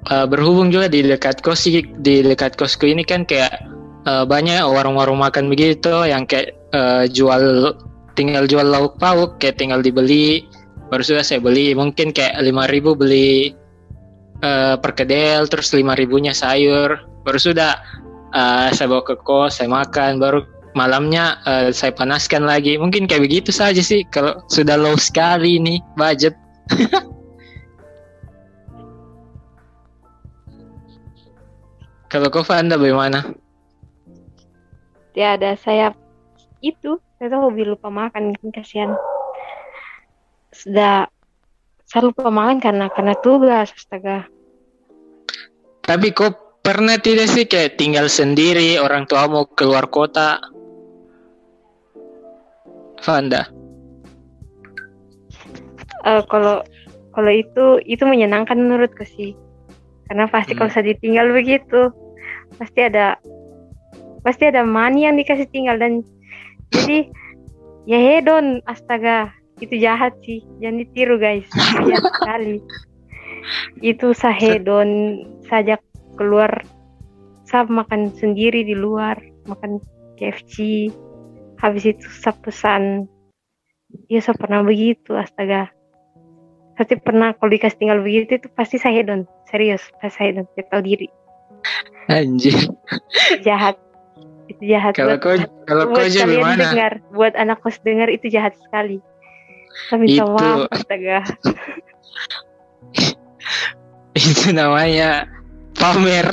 eh, 0.07 0.25
berhubung 0.29 0.71
juga 0.71 0.87
di 0.87 1.03
dekat 1.03 1.43
kos 1.43 1.67
di 1.67 2.15
dekat 2.23 2.55
kosku 2.55 2.87
ini 2.87 3.03
kan 3.03 3.27
kayak 3.27 3.51
eh, 4.07 4.23
banyak 4.23 4.63
warung-warung 4.63 5.19
makan 5.19 5.51
begitu 5.51 6.07
yang 6.07 6.23
kayak 6.23 6.55
eh, 6.71 7.05
jual 7.11 7.75
tinggal 8.15 8.43
jual 8.47 8.67
lauk 8.67 8.99
pauk 8.99 9.39
kayak 9.39 9.59
tinggal 9.59 9.79
dibeli. 9.79 10.47
Baru 10.89 11.05
sudah 11.05 11.21
saya 11.21 11.37
beli 11.39 11.77
mungkin 11.77 12.09
kayak 12.11 12.41
5000 12.41 12.99
beli 12.99 13.53
eh, 14.43 14.75
perkedel 14.79 15.47
terus 15.47 15.71
lima 15.71 15.95
ribunya 15.95 16.35
sayur. 16.35 16.99
Baru 17.23 17.39
sudah 17.39 17.79
eh, 18.35 18.67
saya 18.75 18.87
bawa 18.91 19.03
ke 19.05 19.15
kos 19.23 19.61
saya 19.61 19.69
makan. 19.71 20.19
Baru 20.19 20.43
malamnya 20.73 21.39
eh, 21.45 21.69
saya 21.71 21.93
panaskan 21.93 22.43
lagi. 22.43 22.75
Mungkin 22.75 23.05
kayak 23.07 23.23
begitu 23.23 23.51
saja 23.53 23.79
sih 23.79 24.03
kalau 24.09 24.41
sudah 24.51 24.75
low 24.75 24.97
sekali 24.97 25.61
nih 25.61 25.79
budget 25.95 26.35
Kalau 32.09 32.33
kau 32.33 32.41
Fanda 32.41 32.73
bagaimana? 32.73 33.21
Dia 35.13 35.37
ada 35.37 35.53
saya 35.53 35.93
itu, 36.65 36.97
saya 37.21 37.27
tuh 37.29 37.41
hobi 37.45 37.69
lupa 37.69 37.93
makan, 37.93 38.33
kasihan. 38.49 38.97
Sudah 40.49 41.05
saya 41.85 42.09
lupa 42.09 42.33
makan 42.33 42.57
karena 42.57 42.89
karena 42.89 43.13
tugas, 43.21 43.69
astaga. 43.69 44.25
Tapi 45.85 46.09
kau 46.09 46.33
pernah 46.65 46.97
tidak 46.97 47.29
sih 47.29 47.45
kayak 47.45 47.77
tinggal 47.77 48.09
sendiri, 48.09 48.81
orang 48.81 49.05
tua 49.05 49.29
mau 49.29 49.45
keluar 49.45 49.85
kota? 49.85 50.41
Fanda. 53.05 53.45
Eh, 56.09 56.23
kalau 56.25 56.65
kalau 57.13 57.31
itu 57.31 57.83
itu 57.85 58.03
menyenangkan 58.07 58.57
menurutku 58.57 59.05
sih 59.05 59.37
karena 60.09 60.25
pasti 60.25 60.57
Hmm. 60.57 60.65
kalau 60.65 60.71
saya 60.73 60.85
ditinggal 60.91 61.29
begitu. 61.29 61.93
Pasti 62.57 62.79
ada 62.81 63.15
pasti 64.25 64.49
ada 64.49 64.65
money 64.65 65.05
yang 65.05 65.15
dikasih 65.15 65.47
tinggal 65.53 65.77
dan 65.77 66.01
jadi 66.73 67.07
ya 67.85 67.97
hedon 67.97 68.59
astaga 68.65 69.29
itu 69.61 69.77
jahat 69.77 70.17
sih. 70.25 70.41
Jangan 70.59 70.81
ditiru 70.81 71.15
guys. 71.21 71.45
Jahat 71.87 72.03
sekali. 72.09 72.57
Itu 73.85 74.17
saya 74.17 74.35
hedon 74.35 74.89
sajak 75.45 75.79
keluar 76.17 76.65
saya 77.45 77.69
makan 77.69 78.13
sendiri 78.17 78.65
di 78.65 78.73
luar 78.73 79.17
makan 79.49 79.81
KFC 80.17 80.89
habis 81.57 81.85
itu 81.85 82.05
saya 82.07 82.37
pesan 82.39 83.09
ya 84.09 84.21
saya 84.25 84.37
pernah 84.37 84.65
begitu 84.65 85.13
astaga. 85.13 85.69
Pasti 86.77 86.95
pernah 86.95 87.35
kalau 87.35 87.51
dikasih 87.51 87.77
tinggal 87.77 87.99
begitu 88.01 88.39
itu 88.39 88.47
pasti 88.55 88.79
saya 88.79 89.01
hedon 89.01 89.27
serius 89.49 89.81
hedon 90.15 90.45
saya 90.53 90.65
tahu 90.69 90.81
diri 90.81 91.07
Anjir. 92.07 92.55
jahat 93.41 93.75
itu 94.47 94.63
jahat 94.65 94.93
Kalau 94.93 95.17
kau 95.17 95.37
kalau 95.63 95.89
kau 95.89 96.01
aja 96.01 96.25
gimana? 96.25 96.57
dengar 96.57 96.93
buat 97.11 97.33
anak 97.33 97.61
kos 97.61 97.77
dengar 97.81 98.09
itu 98.09 98.25
jahat 98.27 98.57
sekali 98.59 98.97
minta 99.91 100.25
Itu. 100.25 100.65
astaga 100.69 101.21
Itu 104.15 104.51
namanya 104.51 105.29
pamer. 105.75 106.27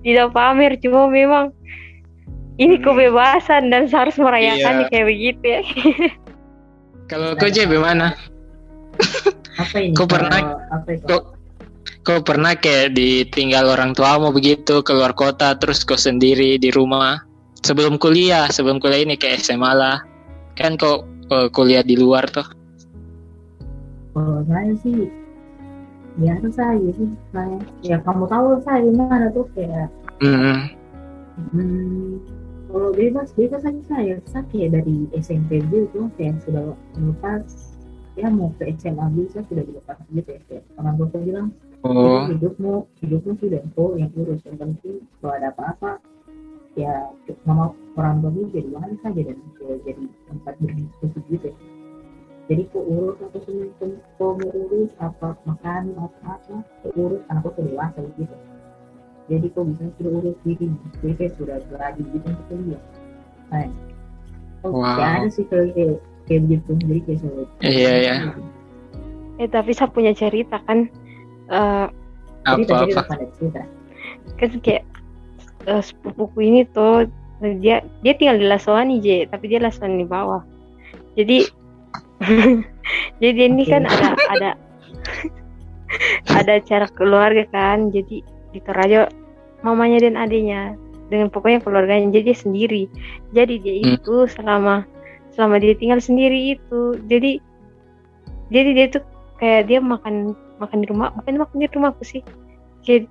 tidak 0.00 0.28
pamer 0.30 0.76
cuma 0.78 1.08
memang 1.08 1.52
ini 2.56 2.76
Hmm. 2.76 2.84
kebebasan 2.84 3.68
dan 3.68 3.88
harus 3.88 4.16
merayakannya 4.16 4.84
Iya. 4.86 4.90
kayak 4.90 5.06
begitu 5.06 5.44
ya 5.44 5.60
Kalau 7.06 7.34
kau 7.34 7.48
aja 7.48 7.64
gimana? 7.64 8.14
apa 9.56 9.76
ini 9.76 9.92
Kau 9.92 10.04
pernah- 10.04 10.60
apa 10.68 10.88
itu 10.90 11.04
Kau 11.04 11.20
kau 12.00 12.24
pernah 12.24 12.56
kayak 12.56 12.96
ditinggal 12.96 13.76
orang 13.76 13.92
tuamu 13.92 14.32
begitu 14.32 14.80
keluar 14.80 15.12
kota 15.12 15.56
terus 15.56 15.84
kau 15.84 16.00
sendiri 16.00 16.56
di 16.56 16.72
rumah? 16.72 17.20
Sebelum 17.60 18.00
kuliah 18.00 18.48
sebelum 18.48 18.80
kuliah 18.80 19.04
ini 19.04 19.20
kayak 19.20 19.44
SMA 19.44 19.72
lah. 19.76 20.00
Kan 20.56 20.80
kau 20.80 21.04
eh, 21.28 21.48
kuliah 21.52 21.84
di 21.84 21.96
luar 22.00 22.24
tuh. 22.32 22.46
Kalau 24.16 24.42
saya 24.48 24.72
sih 24.80 25.06
biasa 26.18 26.48
saja 26.52 26.90
sih 26.98 27.08
saya 27.30 27.56
ya 27.86 27.96
kamu 28.02 28.26
tahu 28.26 28.58
saya 28.66 28.82
gimana 28.82 29.30
tuh 29.30 29.46
kayak 29.54 29.88
Hmm, 30.20 30.68
Hmm, 31.56 32.20
kalau 32.68 32.92
bebas 32.92 33.32
bebas 33.32 33.64
aja 33.64 33.80
saya. 33.88 34.14
Saya 34.28 34.44
kayak 34.52 34.76
dari 34.76 35.08
SMP 35.16 35.64
gitu 35.72 36.12
kayak 36.20 36.36
sudah 36.44 36.76
lepas 37.00 37.72
ya 38.20 38.28
mau 38.28 38.52
ke 38.60 38.68
SMA 38.76 39.06
bisa 39.16 39.40
sudah 39.48 39.64
dilepas 39.64 39.96
gitu 40.12 40.28
ya 40.28 40.40
kayak 40.44 40.64
orang 40.76 40.94
tua 41.00 41.08
saya 41.08 41.22
bilang 41.24 41.48
oh. 41.84 42.26
"Jadi 42.26 42.36
hidupmu 42.36 42.72
hidupmu 43.00 43.32
sudah 43.40 43.60
kok 43.72 43.90
yang 43.96 44.10
urus. 44.16 44.40
Yang 44.44 44.56
penting 44.60 44.96
kalau 45.20 45.34
ada 45.36 45.48
apa-apa 45.52 45.90
ya 46.78 46.92
mama 47.44 47.74
orang 47.98 48.22
tua 48.22 48.30
itu 48.30 48.42
jadi 48.54 48.68
bahan 48.70 48.92
saja 49.02 49.20
dan 49.26 49.36
ya, 49.58 49.74
jadi 49.82 50.04
tempat 50.30 50.54
berdiskusi 50.62 51.18
gitu 51.26 51.50
ya. 51.50 51.54
jadi 52.46 52.62
kok 52.70 52.82
urus 52.86 53.18
apa 53.22 53.38
semua 53.46 53.66
kok 53.78 53.90
kok 54.18 54.32
mau 54.38 54.50
urus 54.54 54.90
apa 54.98 55.28
makan 55.46 55.82
apa 55.98 56.18
apa? 56.38 56.56
Kok 56.86 56.92
urus 56.94 57.20
karena 57.26 57.40
kok 57.42 57.52
sudah 57.58 57.66
dewasa 57.70 58.00
gitu. 58.18 58.36
Jadi 59.30 59.46
kok 59.50 59.64
bisa 59.70 59.84
sudah 59.98 60.12
urus 60.18 60.36
diri 60.42 60.66
jadi 61.02 61.14
kayak 61.18 61.32
sudah 61.38 61.56
belajar 61.70 61.90
gitu 61.98 62.16
untuk 62.26 62.44
kuliah. 62.50 62.82
Nah, 63.50 63.66
oh, 64.62 64.70
Wow. 64.78 64.94
kayak 64.98 65.10
ada 65.18 65.28
sih 65.30 65.44
kayak 65.50 65.66
kayak, 65.74 65.96
kayak 66.26 66.40
begitu 66.46 66.70
jadi 66.86 67.00
kayak 67.02 67.18
sudah 67.18 67.46
Iya, 67.62 67.92
iya. 67.98 68.14
eh 69.38 69.48
tapi 69.48 69.70
saya 69.72 69.88
punya 69.90 70.12
cerita 70.12 70.60
kan 70.66 70.86
eh 71.50 71.86
apa? 72.46 72.74
apa 72.88 73.14
kan 74.38 74.50
kayak 74.64 74.84
eh, 75.68 75.82
sepupuku 75.82 76.38
ini 76.40 76.60
tuh 76.72 77.04
dia 77.60 77.84
dia 78.04 78.12
tinggal 78.16 78.36
di 78.36 78.46
Laswani 78.48 79.00
je 79.00 79.24
tapi 79.28 79.48
dia 79.48 79.60
Laswani 79.60 80.04
di 80.04 80.08
bawah. 80.08 80.42
Jadi 81.16 81.44
jadi 83.22 83.40
ini 83.48 83.64
kan 83.68 83.88
ada 83.88 84.12
ada 84.28 84.50
ada 86.30 86.52
acara 86.60 86.86
keluarga 86.94 87.44
kan 87.50 87.90
jadi 87.90 88.22
di 88.24 88.58
Torajo 88.62 89.08
mamanya 89.64 90.04
dan 90.04 90.16
adiknya 90.20 90.76
dengan 91.10 91.28
pokoknya 91.32 91.64
keluarganya 91.64 92.12
jadi 92.14 92.32
dia 92.32 92.38
sendiri. 92.38 92.82
Jadi 93.34 93.54
dia 93.60 93.74
Hmm. 93.82 93.96
itu 93.98 94.16
selama 94.30 94.84
selama 95.34 95.56
dia 95.58 95.74
tinggal 95.74 96.00
sendiri 96.00 96.56
itu 96.58 97.00
jadi 97.08 97.40
jadi 98.50 98.70
dia 98.76 98.86
tuh 98.92 99.02
kayak 99.40 99.70
dia 99.70 99.78
makan 99.80 100.36
makan 100.60 100.84
di 100.84 100.86
rumah 100.92 101.08
makan 101.16 101.40
makan 101.40 101.56
di 101.56 101.66
rumahku 101.66 102.04
sih? 102.04 102.22
Kayak 102.84 103.08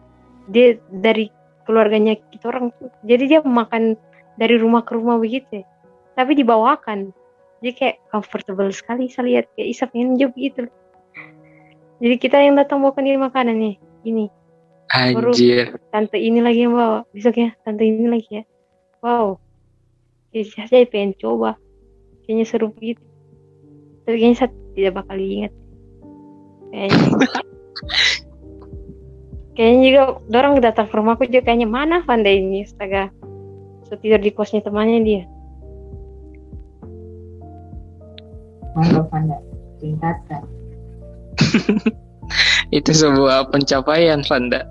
dia 0.50 0.78
dari 0.90 1.34
keluarganya 1.66 2.18
kita 2.34 2.50
orang 2.50 2.74
tuh 2.78 2.90
jadi 3.06 3.24
dia 3.26 3.40
makan 3.42 3.98
dari 4.40 4.56
rumah 4.58 4.82
ke 4.86 4.96
rumah 4.96 5.18
begitu 5.18 5.62
ya. 5.62 5.66
tapi 6.14 6.36
dibawakan. 6.38 7.12
Jadi 7.60 7.72
kayak 7.76 7.98
comfortable 8.14 8.72
sekali 8.72 9.12
saya 9.12 9.26
lihat 9.28 9.46
kayak 9.56 9.68
Isa 9.68 9.84
pengen 9.92 10.16
juga 10.16 10.36
gitu 10.40 10.72
jadi 12.00 12.16
kita 12.16 12.38
yang 12.40 12.56
datang 12.56 12.80
bawakan 12.80 13.04
dia 13.04 13.20
makanan 13.20 13.56
nih 13.60 13.76
ini. 14.08 14.26
Anjir. 14.90 15.78
tante 15.94 16.18
ini 16.18 16.42
lagi 16.42 16.66
yang 16.66 16.74
bawa 16.74 17.06
besoknya 17.14 17.54
tante 17.62 17.86
ini 17.86 18.10
lagi 18.10 18.42
ya. 18.42 18.44
Wow. 19.04 19.38
Kayak 20.34 20.66
saya 20.72 20.88
pengen 20.90 21.14
coba. 21.20 21.60
Kayaknya 22.26 22.46
seru 22.48 22.68
begitu. 22.74 23.04
Tapi 24.08 24.16
kayaknya 24.18 24.38
saya 24.40 24.50
tidak 24.74 24.94
bakal 25.04 25.18
ingat 25.20 25.54
kayaknya 26.72 27.06
kayaknya 29.58 29.80
juga 29.86 30.04
dorong 30.30 30.56
datang 30.64 30.88
ke 30.88 30.94
rumahku 30.96 31.24
juga. 31.28 31.50
Kayaknya 31.50 31.68
mana 31.70 31.96
Vanda 32.06 32.32
ini? 32.32 32.64
Astaga. 32.66 33.12
So 33.90 33.98
tidur 33.98 34.22
di 34.22 34.32
kosnya 34.32 34.62
temannya 34.62 35.00
dia. 35.04 35.24
Monggo 38.78 39.04
Fanda 39.10 39.38
tingkatkan. 39.82 40.44
Itu 42.78 42.94
sebuah 42.94 43.50
pencapaian 43.50 44.22
Fanda 44.22 44.70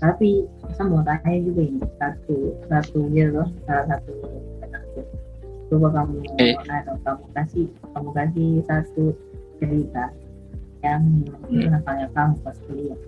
tapi 0.00 0.48
saya 0.74 0.88
mau 0.88 1.04
tanya 1.04 1.38
juga 1.44 1.62
ini? 1.68 1.80
Satu 2.00 2.36
satu 2.72 2.98
gitu 3.12 3.30
loh 3.36 3.48
salah 3.68 3.84
satu 3.94 4.12
coba 5.70 5.88
kamu 5.94 6.18
Eh. 6.42 6.56
kamu 7.04 7.24
kasih 7.36 7.66
kamu 7.94 8.10
kasih 8.16 8.48
satu 8.66 9.04
cerita 9.60 10.04
yang 10.80 11.02
mungkin 11.44 11.76
nakalnya 11.76 12.08
kamu 12.16 12.34
pas 12.40 12.56
kuliah. 12.64 12.98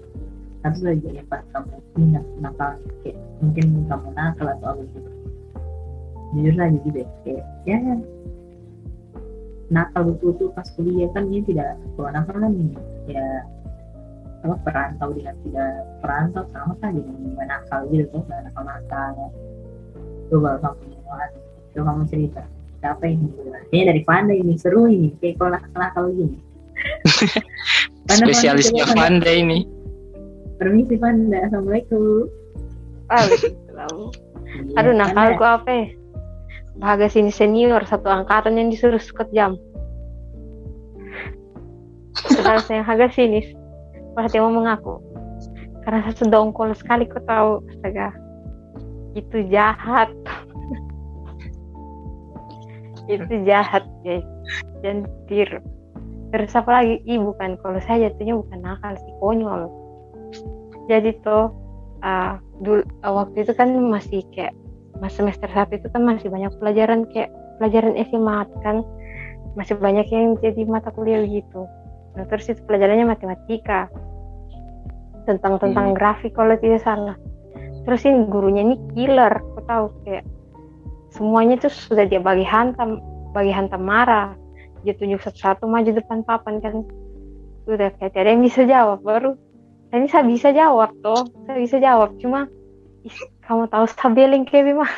Satu 0.62 0.78
saja 0.84 1.08
yang 1.08 1.26
pas 1.26 1.42
kamu 1.50 1.74
ingat 1.98 2.24
nakal 2.38 2.76
kayak 3.02 3.18
mungkin 3.40 3.66
kamu 3.88 4.08
nakal 4.14 4.46
atau 4.46 4.66
apa 4.76 4.82
gitu. 4.92 5.10
Jujur 6.32 6.54
saja 6.56 6.76
gitu 6.76 6.98
ya 7.00 7.08
kayak 7.24 7.44
ya 7.66 7.78
nakal 9.72 10.12
betul-betul 10.12 10.52
pas 10.52 10.68
kuliah 10.76 11.08
kan 11.16 11.24
ini 11.32 11.40
tidak 11.48 11.80
kalau 11.96 12.12
nakal 12.12 12.36
kan 12.36 12.52
ini 12.52 12.76
ya 13.08 13.24
apa 14.42 14.58
perantau 14.66 15.14
dengan 15.14 15.38
tidak 15.46 15.72
perantau 16.02 16.44
sama 16.52 16.74
saja 16.82 17.00
dengan 17.00 17.46
nakal 17.46 17.86
gitu 17.88 18.04
tuh 18.12 18.20
nggak 18.28 18.52
nakal 18.52 18.64
nakal 18.68 19.14
coba 20.28 20.50
kamu 20.60 20.82
coba 21.72 21.88
kamu 21.88 22.04
cerita 22.10 22.42
siapa 22.82 23.04
ini? 23.06 23.30
Ini 23.70 23.82
dari 23.86 24.02
Panda 24.02 24.34
ini 24.34 24.58
seru 24.58 24.90
ini. 24.90 25.14
Kayak 25.22 25.38
kalau 25.38 25.50
nakal 25.54 25.78
nakal 25.78 26.04
gini. 26.10 26.36
Panda, 28.10 28.24
spesialisnya. 28.26 28.84
Fanda 28.90 29.30
ini. 29.30 29.62
Permisi 30.58 30.98
Panda 30.98 31.46
assalamualaikum. 31.46 32.26
Waalaikumsalam. 33.06 33.96
Iya, 34.52 34.76
aduh 34.76 34.94
nakalku 34.98 35.44
apa 35.46 35.70
ya? 35.70 35.86
Bahagia 36.82 37.08
sini 37.08 37.30
senior 37.32 37.80
satu 37.86 38.10
angkatan 38.10 38.58
yang 38.58 38.68
disuruh 38.68 39.00
skot 39.00 39.30
jam. 39.30 39.56
Saya 42.66 42.84
agak 42.84 43.14
sinis 43.16 43.48
perhatian 44.12 44.44
mau 44.44 44.60
mengaku 44.60 45.00
karena 45.82 46.04
saya 46.06 46.14
sudah 46.20 46.38
ongkol 46.44 46.70
sekali 46.76 47.08
kau 47.08 47.22
tahu 47.24 47.64
astaga. 47.72 48.12
Itu 49.12 49.44
jahat 49.48 50.08
itu 53.10 53.34
jahat 53.46 53.84
guys. 54.06 54.26
Dan 54.82 55.06
terus 56.32 56.52
apa 56.54 56.70
lagi? 56.70 57.02
Ih 57.06 57.20
bukan. 57.20 57.58
Kalau 57.60 57.78
saya 57.82 58.10
jatuhnya 58.10 58.38
bukan 58.38 58.58
nakal 58.62 58.94
sih 58.98 59.12
konyol. 59.18 59.70
Jadi 60.90 61.14
tuh 61.22 61.52
uh, 62.02 62.40
dulu 62.62 62.82
uh, 63.04 63.12
waktu 63.22 63.46
itu 63.46 63.52
kan 63.54 63.70
masih 63.74 64.26
kayak 64.34 64.54
mas 64.98 65.14
semester 65.18 65.50
satu 65.50 65.78
itu 65.78 65.88
kan 65.90 66.02
masih 66.06 66.30
banyak 66.30 66.52
pelajaran 66.62 67.06
kayak 67.10 67.30
pelajaran 67.58 67.94
SMA 68.10 68.38
kan. 68.62 68.82
Masih 69.52 69.76
banyak 69.76 70.08
yang 70.08 70.40
jadi 70.40 70.64
mata 70.64 70.88
kuliah 70.94 71.22
gitu. 71.28 71.68
Nah 72.16 72.24
terus 72.28 72.48
itu 72.48 72.60
pelajarannya 72.64 73.06
matematika. 73.06 73.92
Tentang 75.22 75.62
tentang 75.62 75.94
hmm. 75.94 75.96
grafik 75.96 76.34
kalau 76.34 76.58
tidak 76.58 76.82
salah. 76.82 77.14
Terus 77.82 78.02
ini 78.06 78.26
gurunya 78.30 78.62
ini 78.62 78.78
killer 78.94 79.42
aku 79.42 79.60
tahu? 79.66 79.86
Kayak 80.06 80.24
semuanya 81.12 81.60
tuh 81.60 81.70
sudah 81.72 82.08
dia 82.08 82.18
bagi 82.18 82.44
hantam 82.44 83.00
bagi 83.36 83.52
hantam 83.52 83.84
marah. 83.84 84.36
Dia 84.82 84.98
tunjuk 84.98 85.22
satu-satu 85.22 85.70
maju 85.70 85.90
depan 85.94 86.26
papan 86.26 86.58
kan. 86.58 86.82
Udah 87.68 87.94
kayak 88.00 88.18
ada 88.18 88.34
yang 88.34 88.42
bisa 88.42 88.66
jawab 88.66 89.04
baru. 89.04 89.38
Ini 89.92 90.08
saya 90.08 90.24
bisa 90.24 90.50
jawab 90.50 90.96
tuh 91.04 91.28
saya 91.46 91.58
bisa 91.60 91.76
jawab. 91.78 92.16
Cuma 92.18 92.48
kamu 93.44 93.68
tahu 93.68 93.84
stabeling 93.90 94.46
kayak 94.46 94.70
gimana 94.70 94.94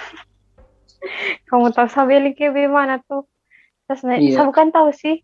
kamu 1.48 1.72
tahu 1.72 1.88
stabeling 1.88 2.36
kayak 2.36 2.52
gimana 2.52 3.00
tuh 3.08 3.24
terus 3.88 4.04
yeah. 4.04 4.40
saya 4.40 4.46
bukan 4.48 4.68
tahu 4.72 4.88
sih. 4.94 5.20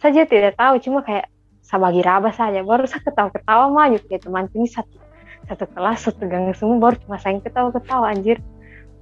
Saja 0.00 0.24
tidak 0.24 0.56
tahu 0.56 0.80
cuma 0.80 1.04
kayak 1.04 1.28
saya 1.60 1.84
bagi 1.84 2.00
raba 2.00 2.32
saja. 2.32 2.64
Baru 2.64 2.88
saya 2.88 3.04
ketawa-ketawa 3.04 3.68
maju. 3.68 4.00
Kayak 4.08 4.24
teman 4.24 4.48
ini 4.56 4.64
satu 4.64 4.96
satu 5.44 5.64
kelas 5.76 5.98
satu 6.08 6.24
gang 6.30 6.48
semua 6.56 6.78
baru 6.80 6.96
cuma 7.04 7.20
saya 7.20 7.36
ketawa-ketawa 7.42 8.08
anjir. 8.08 8.40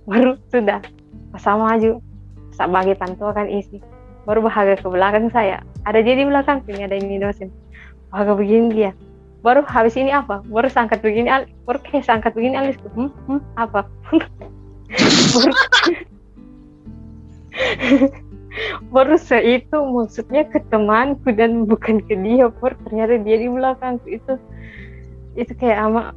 Baru 0.09 0.35
sudah 0.51 0.83
pas 1.33 1.41
saya 1.43 1.57
maju. 1.57 2.01
Saya 2.55 2.69
bagi 2.73 2.95
pantau 2.99 3.31
kan 3.31 3.47
isi. 3.47 3.79
Baru 4.25 4.45
bahagia 4.45 4.77
ke 4.77 4.89
belakang 4.89 5.31
saya. 5.33 5.63
Ada 5.89 6.05
dia 6.05 6.15
di 6.19 6.25
belakang 6.29 6.61
sini 6.65 6.85
ada 6.85 6.97
ini 6.97 7.17
dosen. 7.21 7.49
Bahagia 8.13 8.35
begini 8.37 8.67
dia. 8.75 8.91
Baru 9.41 9.63
habis 9.65 9.95
ini 9.95 10.11
apa? 10.11 10.43
Baru 10.45 10.67
sangkat 10.67 11.01
begini 11.01 11.31
baru 11.63 11.79
kayak 11.87 12.05
sangkat 12.05 12.35
begini 12.35 12.59
alis 12.59 12.77
hmm, 12.83 13.09
hmm, 13.31 13.41
apa? 13.55 13.87
Baru 15.35 15.53
baru 18.95 19.15
saya 19.19 19.61
itu 19.61 19.77
maksudnya 19.79 20.43
ke 20.49 20.59
temanku 20.73 21.31
dan 21.33 21.65
bukan 21.69 22.03
ke 22.03 22.19
dia. 22.19 22.51
Baru 22.51 22.75
ternyata 22.89 23.21
dia 23.23 23.37
di 23.39 23.49
belakangku 23.49 24.07
itu. 24.11 24.35
Itu 25.39 25.53
kayak 25.55 25.79
ama 25.87 26.11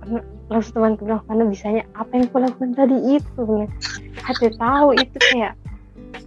langsung 0.51 0.75
temanku 0.75 1.07
bilang 1.07 1.23
karena 1.25 1.43
bisanya 1.47 1.83
apa 1.95 2.11
yang 2.19 2.27
kau 2.27 2.43
lakukan 2.43 2.75
tadi 2.75 2.97
itu 3.15 3.43
hati 4.19 4.47
tahu 4.59 4.91
itu 4.99 5.17
kayak 5.31 5.55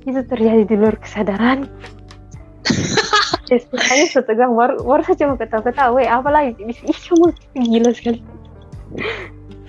itu 0.09 0.21
terjadi 0.25 0.65
di 0.65 0.75
luar 0.81 0.97
kesadaran 0.97 1.69
Istilahnya 3.53 4.07
setegang 4.09 4.57
baru, 4.57 4.81
baru 4.81 5.05
saya 5.05 5.21
cuma 5.21 5.37
ketawa-ketawa, 5.37 6.01
weh 6.01 6.09
apa 6.09 6.29
lagi? 6.33 6.57
Ih, 6.65 6.99
cuma 7.05 7.29
gila 7.53 7.93
sekali. 7.93 8.25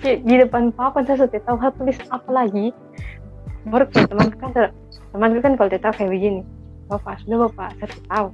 Di 0.00 0.34
depan 0.38 0.72
papa 0.72 1.04
saya 1.04 1.26
sudah 1.26 1.40
tahu 1.44 1.60
tulis 1.76 1.98
apa 2.08 2.30
lagi. 2.32 2.72
Baru 3.68 3.84
kayak 3.90 4.08
teman 4.14 4.28
kan, 4.38 4.50
teman 5.12 5.30
kan 5.42 5.52
kalau 5.58 5.68
tahu 5.68 5.92
kayak 5.92 6.08
begini. 6.08 6.42
Bapak, 6.86 7.20
sudah 7.26 7.50
bapak, 7.50 7.68
saya 7.82 7.88
tahu. 8.08 8.26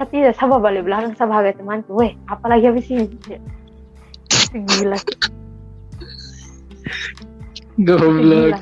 Saya 0.00 0.06
tidak 0.08 0.34
sabar 0.40 0.58
balik 0.58 0.88
belakang, 0.88 1.12
saya 1.14 1.28
bahagia 1.28 1.54
teman 1.60 1.84
tuh, 1.84 1.94
weh 2.00 2.12
apa 2.26 2.44
lagi 2.48 2.64
habis 2.66 2.88
ini? 2.88 3.06
Gila. 4.50 4.98
Goblok. 7.80 8.60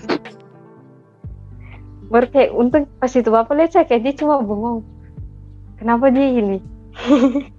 Baru 2.09 2.27
kayak 2.33 2.51
untung 2.57 2.85
pas 2.97 3.13
itu 3.13 3.29
bapak 3.29 3.53
lihat 3.57 3.71
saya 3.75 3.85
kayak 3.85 4.03
dia 4.07 4.15
cuma 4.25 4.41
bengong. 4.41 4.81
Kenapa 5.77 6.09
dia 6.09 6.27
ini? 6.27 6.59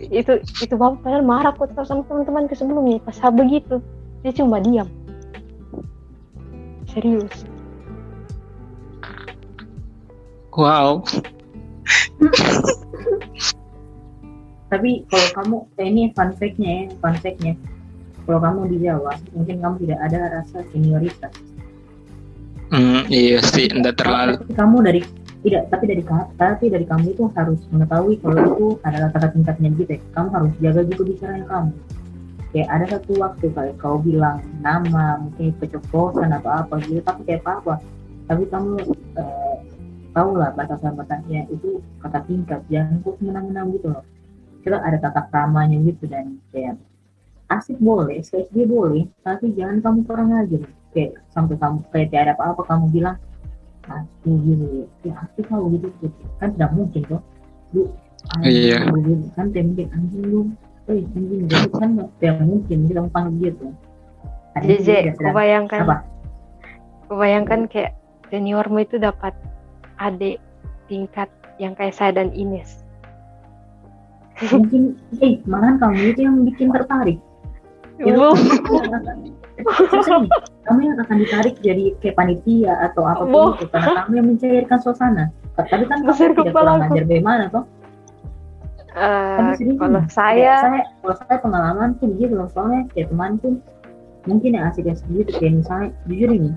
Itu 0.00 0.40
itu 0.40 0.74
bapak 0.80 1.04
padahal 1.04 1.20
marah 1.20 1.52
kok 1.52 1.76
sama 1.84 2.00
teman-teman 2.08 2.48
ke 2.48 2.56
sebelumnya 2.56 3.04
pas 3.04 3.20
begitu. 3.36 3.84
Dia 4.24 4.32
cuma 4.32 4.56
diam. 4.56 4.88
Serius. 6.88 7.44
Wow. 10.56 11.04
Tapi 14.70 15.04
kalau 15.10 15.28
kamu 15.36 15.56
eh, 15.82 15.86
ini 15.90 16.02
fun 16.16 16.30
fact-nya 16.38 16.70
ya 16.70 16.84
fun 17.02 17.14
fact-nya 17.20 17.54
kalau 18.30 18.46
kamu 18.46 18.60
di 18.70 18.76
Jawa 18.86 19.18
mungkin 19.34 19.56
kamu 19.58 19.74
tidak 19.82 19.98
ada 20.06 20.18
rasa 20.38 20.62
senioritas. 20.70 21.34
Hmm, 22.70 23.02
iya 23.10 23.42
sih, 23.42 23.66
tidak 23.66 23.98
terlalu. 23.98 24.38
Kamu 24.54 24.86
dari 24.86 25.02
tidak 25.42 25.66
tapi 25.74 25.90
dari 25.90 26.02
tapi 26.38 26.70
dari 26.70 26.86
kamu 26.86 27.10
itu 27.10 27.26
harus 27.34 27.58
mengetahui 27.74 28.22
kalau 28.22 28.38
itu 28.38 28.66
adalah 28.86 29.10
kata 29.10 29.34
tingkatnya 29.34 29.74
gitu 29.74 29.98
ya. 29.98 30.00
Kamu 30.14 30.28
harus 30.30 30.52
jaga 30.62 30.86
juga 30.86 31.02
bicaranya 31.10 31.46
kamu. 31.50 31.72
Kayak 32.54 32.68
ada 32.70 32.84
satu 32.94 33.12
waktu 33.18 33.46
kayak 33.50 33.74
kau 33.82 33.98
bilang 33.98 34.38
nama 34.62 35.18
mungkin 35.18 35.50
kecoplosan 35.58 36.30
atau 36.30 36.50
apa 36.54 36.78
gitu 36.86 37.02
tapi 37.02 37.26
kayak 37.26 37.42
apa 37.42 37.62
apa 37.62 37.74
tapi 38.30 38.42
kamu 38.46 38.74
eh, 39.18 39.56
tahu 40.14 40.30
lah 40.38 40.54
batasan-batasnya 40.54 41.50
itu 41.50 41.82
kata 41.98 42.22
tingkat 42.30 42.62
jangan 42.70 43.02
kok 43.02 43.18
menang-menang 43.18 43.74
gitu 43.74 43.90
loh. 43.90 44.06
Kita 44.62 44.78
ada 44.78 45.02
tata 45.02 45.26
kramanya 45.34 45.82
gitu 45.82 46.06
dan 46.06 46.38
kayak 46.54 46.78
asik 47.50 47.76
boleh 47.82 48.22
SKSD 48.22 48.70
boleh 48.70 49.10
tapi 49.26 49.50
jangan 49.58 49.82
kamu 49.82 50.00
kurang 50.06 50.30
aja. 50.34 50.58
Kayak 50.90 51.22
sampai 51.30 51.54
kamu 51.58 51.78
kayak 51.90 52.08
tiada 52.10 52.32
apa-apa 52.34 52.62
kamu 52.66 52.86
bilang 52.94 53.16
aku 53.90 54.30
gitu 54.46 54.86
ya 55.02 55.14
aku 55.18 55.42
tahu 55.50 55.64
gitu, 55.74 55.88
gitu. 56.04 56.22
kan 56.38 56.54
tidak 56.54 56.70
mungkin 56.76 57.02
kok 57.10 57.22
lu 57.74 57.90
iya 58.46 58.86
kan 59.34 59.50
tidak 59.50 59.64
mungkin 59.66 59.88
anjing 59.90 60.24
lu 60.30 60.40
eh 60.86 61.02
anjing 61.02 61.42
gitu 61.50 61.68
kan 61.74 61.90
tidak 62.18 62.36
mungkin 62.44 62.78
kita 62.86 63.00
panggil 63.10 63.50
gitu. 63.54 63.66
JJ 64.60 65.14
kebayangkan 65.14 65.86
apa? 65.86 65.96
Kebayangkan 67.06 67.60
kayak 67.70 67.94
seniormu 68.34 68.82
itu 68.82 68.98
dapat 68.98 69.34
adik 70.02 70.42
tingkat 70.90 71.30
yang 71.62 71.74
kayak 71.78 71.94
saya 71.94 72.18
dan 72.18 72.34
Ines. 72.34 72.82
Mungkin 74.42 74.98
eh 75.22 75.38
malahan 75.46 75.78
kamu 75.78 76.14
itu 76.14 76.20
yang 76.26 76.36
bikin 76.42 76.74
tertarik 76.74 77.18
itu 78.00 78.20
kamu 80.64 80.80
yang 80.80 80.96
akan 81.04 81.16
ditarik 81.20 81.54
jadi 81.60 81.84
kayak 82.00 82.16
panitia 82.16 82.72
atau 82.90 83.04
apa 83.04 83.24
pun 83.28 83.58
itu 83.60 83.66
karena 83.68 83.90
kamu 84.04 84.12
yang 84.16 84.26
mencairkan 84.32 84.78
suasana. 84.80 85.24
Tapi 85.58 85.84
kan 85.84 85.98
kamu 86.04 86.16
tidak 86.16 86.54
kurang 86.56 86.80
ajar 86.80 87.04
bagaimana 87.04 87.44
toh? 87.52 87.64
Uh, 88.90 89.54
kalau 89.78 90.02
saya, 90.10 90.66
saya 90.66 90.82
kalau 90.98 91.14
saya 91.14 91.38
pengalaman 91.38 91.94
tuh 92.02 92.10
gitu 92.18 92.34
loh. 92.34 92.48
Soalnya 92.50 92.90
kayak 92.90 93.12
teman 93.12 93.38
tuh 93.38 93.60
mungkin 94.24 94.56
yang 94.56 94.64
asik 94.72 94.88
asik 94.88 95.06
gitu. 95.12 95.30
Kayak 95.36 95.62
misalnya 95.62 95.88
jujur 96.08 96.30
ini 96.32 96.52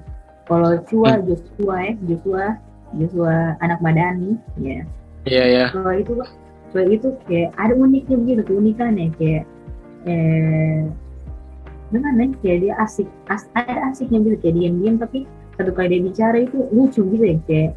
kalau 0.47 0.71
Chua 0.87 1.19
hmm. 1.19 1.23
Joshua 1.27 1.75
ya 1.79 1.93
Joshua 2.07 2.45
Joshua 2.95 3.35
anak 3.59 3.79
Madani 3.83 4.39
ya. 4.59 4.63
Iya 4.63 4.79
yeah, 5.27 5.45
iya. 5.45 5.57
Yeah. 5.59 5.69
kalau 5.75 5.93
itu 5.93 6.13
kalau 6.73 6.89
itu 6.89 7.07
kayak 7.27 7.49
ada 7.59 7.73
uniknya 7.75 8.15
begitu 8.17 8.41
keunikannya. 8.47 9.07
Kayak 9.19 9.43
eh 10.03 10.89
gimana 11.93 12.25
kayak 12.41 12.57
dia 12.65 12.73
asik 12.81 13.05
as, 13.29 13.45
ada 13.53 13.93
asiknya 13.93 14.25
gitu 14.25 14.37
kayak 14.41 14.55
diam-diam 14.57 14.97
tapi 14.97 15.29
satu 15.53 15.69
kali 15.69 15.93
dia 15.93 16.01
bicara 16.01 16.37
itu 16.41 16.65
lucu 16.73 17.05
gitu 17.13 17.23
ya 17.23 17.37
kayak 17.45 17.71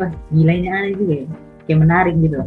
wah 0.00 0.10
gila 0.32 0.52
ini 0.56 0.68
aneh 0.72 0.92
juga 0.96 1.14
ya. 1.14 1.26
Kayak 1.68 1.78
menarik 1.84 2.14
gitu. 2.24 2.38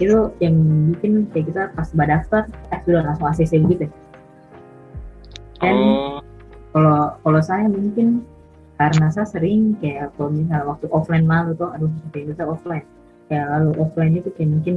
Itu 0.00 0.18
yang 0.40 0.56
bikin 0.96 1.12
kayak 1.30 1.44
kita 1.52 1.62
pas 1.76 1.88
daftar 1.92 2.42
eh 2.72 2.80
sudah 2.88 3.04
langsung 3.04 3.28
ACC 3.28 3.52
gitu. 3.68 3.86
Dan 5.60 5.76
oh. 5.76 6.24
kalau 6.72 7.20
kalau 7.20 7.40
saya 7.44 7.68
mungkin 7.68 8.24
karena 8.80 9.12
saya 9.12 9.28
sering 9.28 9.76
kayak 9.84 10.08
kalau 10.16 10.32
misalnya 10.32 10.64
waktu 10.64 10.88
offline 10.88 11.28
malu 11.28 11.52
tuh 11.52 11.68
aduh 11.76 11.92
kayak 12.16 12.32
kita 12.32 12.48
offline. 12.48 12.86
Kayak 13.28 13.46
lalu 13.52 13.70
offline 13.76 14.14
itu 14.16 14.32
kayak 14.32 14.50
mungkin 14.56 14.76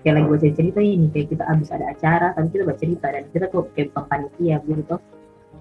kayak 0.00 0.14
lagi 0.16 0.28
baca 0.32 0.48
cerita 0.56 0.80
ini 0.80 1.06
kayak 1.12 1.26
kita 1.32 1.44
abis 1.44 1.68
ada 1.72 1.86
acara 1.92 2.26
tapi 2.32 2.46
kita 2.56 2.64
baca 2.64 2.80
cerita 2.80 3.06
dan 3.12 3.24
kita 3.30 3.44
kok 3.52 3.66
kayak 3.76 3.88
bukan 3.92 4.04
panitia 4.08 4.56
gitu 4.64 4.96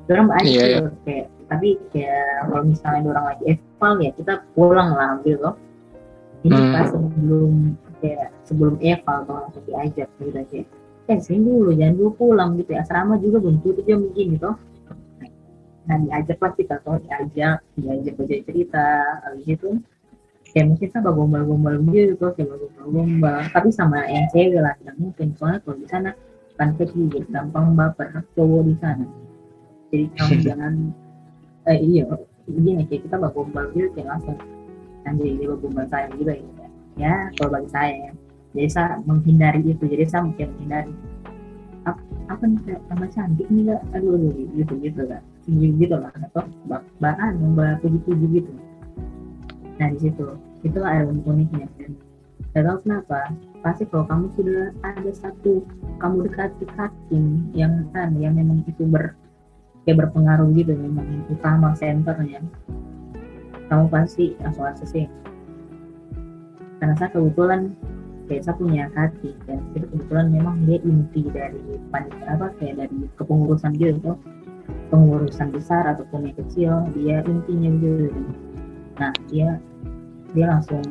orang 0.10 0.28
banyak 0.28 0.50
yeah, 0.50 0.68
yeah. 0.82 0.92
kayak 1.06 1.26
tapi 1.50 1.70
kayak 1.94 2.26
kalau 2.50 2.64
misalnya 2.66 3.08
orang 3.14 3.26
lagi 3.34 3.44
eval 3.58 3.94
ya 4.02 4.12
kita 4.18 4.34
pulang 4.58 4.90
lah 4.94 5.12
gitu 5.22 5.40
loh 5.42 5.56
ini 6.48 6.56
hmm. 6.56 6.72
pas 6.72 6.88
sebelum 6.90 7.54
kayak 8.00 8.28
sebelum 8.48 8.76
eval 8.80 9.18
atau 9.28 9.36
langsung 9.44 9.64
diajak 9.68 10.08
gitu 10.18 10.38
aja 10.40 10.60
eh 11.10 11.18
sini 11.18 11.42
dulu 11.42 11.74
jangan 11.74 11.96
dulu 11.98 12.12
pulang 12.16 12.52
gitu 12.62 12.78
ya 12.78 12.86
asrama 12.86 13.18
juga 13.18 13.42
belum 13.42 13.58
tutup 13.66 13.84
jam 13.86 14.06
begini 14.08 14.38
toh 14.38 14.56
nah 15.90 15.98
diajak 16.06 16.38
lah 16.38 16.54
kita 16.54 16.76
toh 16.86 17.02
diajak 17.02 17.60
diajak 17.76 18.14
baca 18.14 18.36
cerita 18.46 18.86
habis 19.26 19.48
itu 19.50 19.70
kayak 20.54 20.68
mungkin 20.74 20.90
sama 20.90 21.10
gombal-gombal 21.14 21.76
gitu 21.94 22.26
kayak 22.34 22.50
gombal-gombal. 22.50 23.40
Tapi 23.54 23.70
sama 23.70 24.02
yang 24.10 24.26
cewek 24.34 24.60
lah 24.60 24.74
tidak 24.82 24.96
mungkin. 24.98 25.28
Soalnya 25.38 25.60
kalau 25.62 25.78
di 25.78 25.88
sana 25.88 26.10
kan 26.58 26.76
kecil 26.76 27.08
gampang 27.30 27.78
baper 27.78 28.26
cowok 28.34 28.62
di 28.66 28.76
sana. 28.82 29.06
Jadi 29.94 30.06
kamu 30.18 30.36
jangan 30.48 30.74
eh 31.70 31.80
iya 31.80 32.04
ini 32.50 32.82
kayak 32.90 33.06
kita 33.06 33.16
gombal 33.30 33.66
gitu 33.78 33.90
kayak 33.94 34.18
langsung 34.18 34.38
anjir 35.06 35.38
dia 35.38 35.54
gombal 35.54 35.86
saya 35.88 36.10
gitu 36.18 36.32
ya. 36.34 36.68
Ya 36.98 37.16
kalau 37.38 37.56
bagi 37.56 37.70
saya 37.70 37.94
ya 38.10 38.12
jadi 38.58 38.70
saya 38.74 38.90
menghindari 39.06 39.62
itu 39.62 39.84
jadi 39.86 40.06
saya 40.10 40.22
mungkin 40.26 40.50
menghindari. 40.58 40.94
Apa 42.30 42.46
nih 42.46 42.62
kayak 42.66 42.82
tambah 42.90 43.10
cantik 43.14 43.48
nih 43.50 43.64
kak? 43.74 43.82
Aduh 43.98 44.18
aduh 44.18 44.34
gitu 44.58 44.74
gitu 44.82 45.02
kak. 45.06 45.22
Gitu 45.50 45.96
lah 45.98 46.14
atau 46.14 46.46
bahan 47.02 47.34
mbak 47.54 47.82
puji-puji 47.82 48.42
gitu 48.42 48.52
nah 49.80 49.88
di 49.96 50.00
situ 50.00 50.36
itu 50.62 50.80
ada 50.84 51.08
uniknya. 51.08 51.72
Dan 51.80 51.96
gak 52.52 52.64
tahu 52.68 52.78
kenapa? 52.84 53.20
Pasti 53.64 53.84
kalau 53.88 54.06
kamu 54.08 54.26
sudah 54.36 54.64
ada 54.84 55.12
satu 55.16 55.64
kamu 56.04 56.28
dekati 56.28 56.66
kating 56.76 57.48
yang 57.56 57.88
kan 57.96 58.12
yang 58.20 58.36
memang 58.36 58.64
itu 58.68 58.84
ber 58.84 59.16
kayak 59.88 60.06
berpengaruh 60.06 60.52
gitu 60.54 60.76
memang 60.76 61.24
utama 61.32 61.72
senternya. 61.80 62.44
Kamu 63.72 63.88
pasti 63.88 64.36
langsung 64.44 64.68
aksesin 64.68 65.08
karena 66.80 66.96
saya 66.96 67.10
kebetulan 67.12 67.62
kayak 68.32 68.44
saya 68.48 68.56
punya 68.56 68.84
hati 68.96 69.32
dan 69.46 69.60
itu 69.76 69.86
kebetulan 69.92 70.28
memang 70.32 70.56
dia 70.64 70.80
inti 70.88 71.22
dari 71.30 71.62
panitia 71.92 72.26
apa 72.40 72.48
kayak 72.58 72.76
dari 72.82 72.98
kepengurusan 73.20 73.72
gitu 73.76 74.00
tuh 74.00 74.18
pengurusan 74.90 75.50
besar 75.52 75.84
ataupun 75.98 76.30
yang 76.32 76.38
kecil 76.40 76.72
dia 76.96 77.18
intinya 77.28 77.70
gitu 77.84 78.22
nah 78.96 79.12
dia 79.28 79.60
dia 80.34 80.46
langsung 80.46 80.84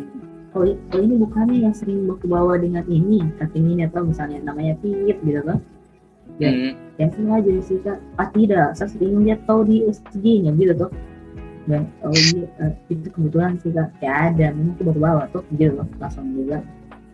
oh, 0.56 0.64
oh 0.64 1.00
ini 1.00 1.14
bukannya 1.18 1.58
yang 1.68 1.74
sering 1.76 2.08
baku 2.08 2.26
bawa 2.30 2.56
dengan 2.56 2.84
ini. 2.88 3.22
Kaki 3.36 3.58
ini 3.58 3.84
atau 3.84 4.06
misalnya 4.06 4.42
namanya 4.42 4.74
Pit 4.80 5.18
gitu 5.22 5.42
kan? 5.44 5.60
Ya. 6.38 6.54
Hmm. 6.54 6.72
yang 7.02 7.10
sengaja 7.14 7.50
sih 7.66 7.78
kak 7.82 7.98
ah 8.18 8.28
tidak. 8.30 8.74
Saya 8.78 8.88
sering 8.94 9.26
lihat 9.26 9.42
tahu 9.46 9.66
di 9.66 9.86
SG 9.90 10.22
nya 10.46 10.54
gitu 10.54 10.86
tuh 10.86 10.92
dan 11.68 11.84
oh 12.00 12.14
iya 12.14 12.46
uh, 12.62 12.72
itu 12.90 13.06
kebetulan 13.10 13.58
sih 13.62 13.70
kak. 13.74 13.90
Ya 14.02 14.30
ada. 14.30 14.54
Memang 14.54 14.78
aku 14.78 14.82
baru 14.92 15.00
bawa 15.02 15.22
tuh 15.34 15.44
gitu 15.54 15.82
loh. 15.82 15.88
Langsung 15.98 16.30
juga. 16.34 16.62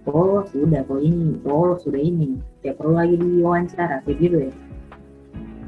Oh 0.04 0.44
sudah 0.52 0.84
kok 0.84 1.00
ini. 1.00 1.40
Oh 1.48 1.76
sudah 1.80 2.00
ini. 2.00 2.36
Ya 2.60 2.76
perlu 2.76 2.96
lagi 2.96 3.16
diwawancara 3.16 4.04
kayak 4.04 4.18
gitu 4.20 4.36
ya 4.48 4.52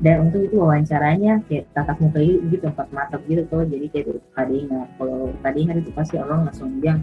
dan 0.05 0.29
untuk 0.29 0.45
itu 0.45 0.61
wawancaranya 0.61 1.41
kayak 1.49 1.65
tatap 1.73 1.97
muka 2.05 2.21
gitu 2.21 2.69
empat 2.69 2.89
mata 2.93 3.17
gitu 3.25 3.43
tuh. 3.49 3.65
Jadi 3.65 3.87
kayak 3.93 4.21
kadingan 4.37 4.85
kalau 5.01 5.33
kadingan 5.41 5.81
itu 5.81 5.91
pasti 5.97 6.21
orang 6.21 6.49
langsung 6.49 6.69
bilang 6.81 7.01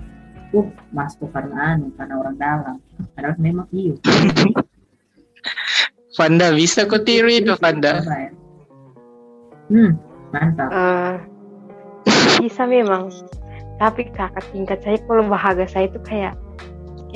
uh 0.53 0.67
masuk 0.93 1.33
karena 1.33 1.77
anu 1.77 1.89
karena 1.97 2.13
orang 2.21 2.35
dalam. 2.37 2.75
Padahal 3.17 3.37
memang 3.41 3.67
iya. 3.73 3.97
Fanda 6.17 6.53
bisa 6.53 6.85
kok 6.85 7.09
tiru 7.09 7.25
itu 7.25 7.57
Fanda? 7.57 8.05
ya? 8.05 8.29
hmm 9.73 9.91
mantap. 10.29 10.69
Uh, 10.69 11.17
bisa 12.37 12.69
memang. 12.69 13.09
Tapi 13.81 14.05
kakak 14.13 14.45
tingkat 14.53 14.77
saya 14.85 15.01
kalau 15.09 15.25
bahagia 15.25 15.65
saya 15.65 15.89
itu 15.89 15.97
kayak 16.05 16.37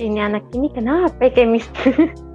ini 0.01 0.17
anak 0.17 0.41
ini 0.57 0.73
kenapa 0.73 1.13
ya? 1.21 1.29
kayak 1.29 1.61
mister 1.61 1.93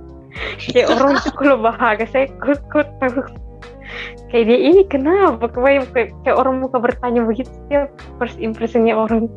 kayak 0.73 0.89
orang 0.89 1.21
itu 1.21 1.31
kalau 1.37 1.57
bahagia 1.61 2.07
saya 2.09 2.27
kut 2.41 2.61
kut 2.73 2.89
kayak 4.33 4.49
dia 4.49 4.59
ini 4.73 4.83
kenapa? 4.89 5.45
Kayak, 5.53 5.93
kayak, 5.93 6.37
orang 6.37 6.65
muka 6.65 6.81
bertanya 6.81 7.21
begitu 7.29 7.53
setiap 7.53 7.93
first 8.17 8.41
impressionnya 8.41 8.97
orang. 8.97 9.29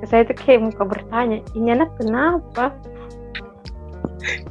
Ke 0.00 0.04
saya 0.04 0.28
itu 0.28 0.36
kayak 0.36 0.68
muka 0.68 0.84
bertanya 0.84 1.40
ini 1.56 1.72
anak 1.72 1.88
kenapa? 1.96 2.76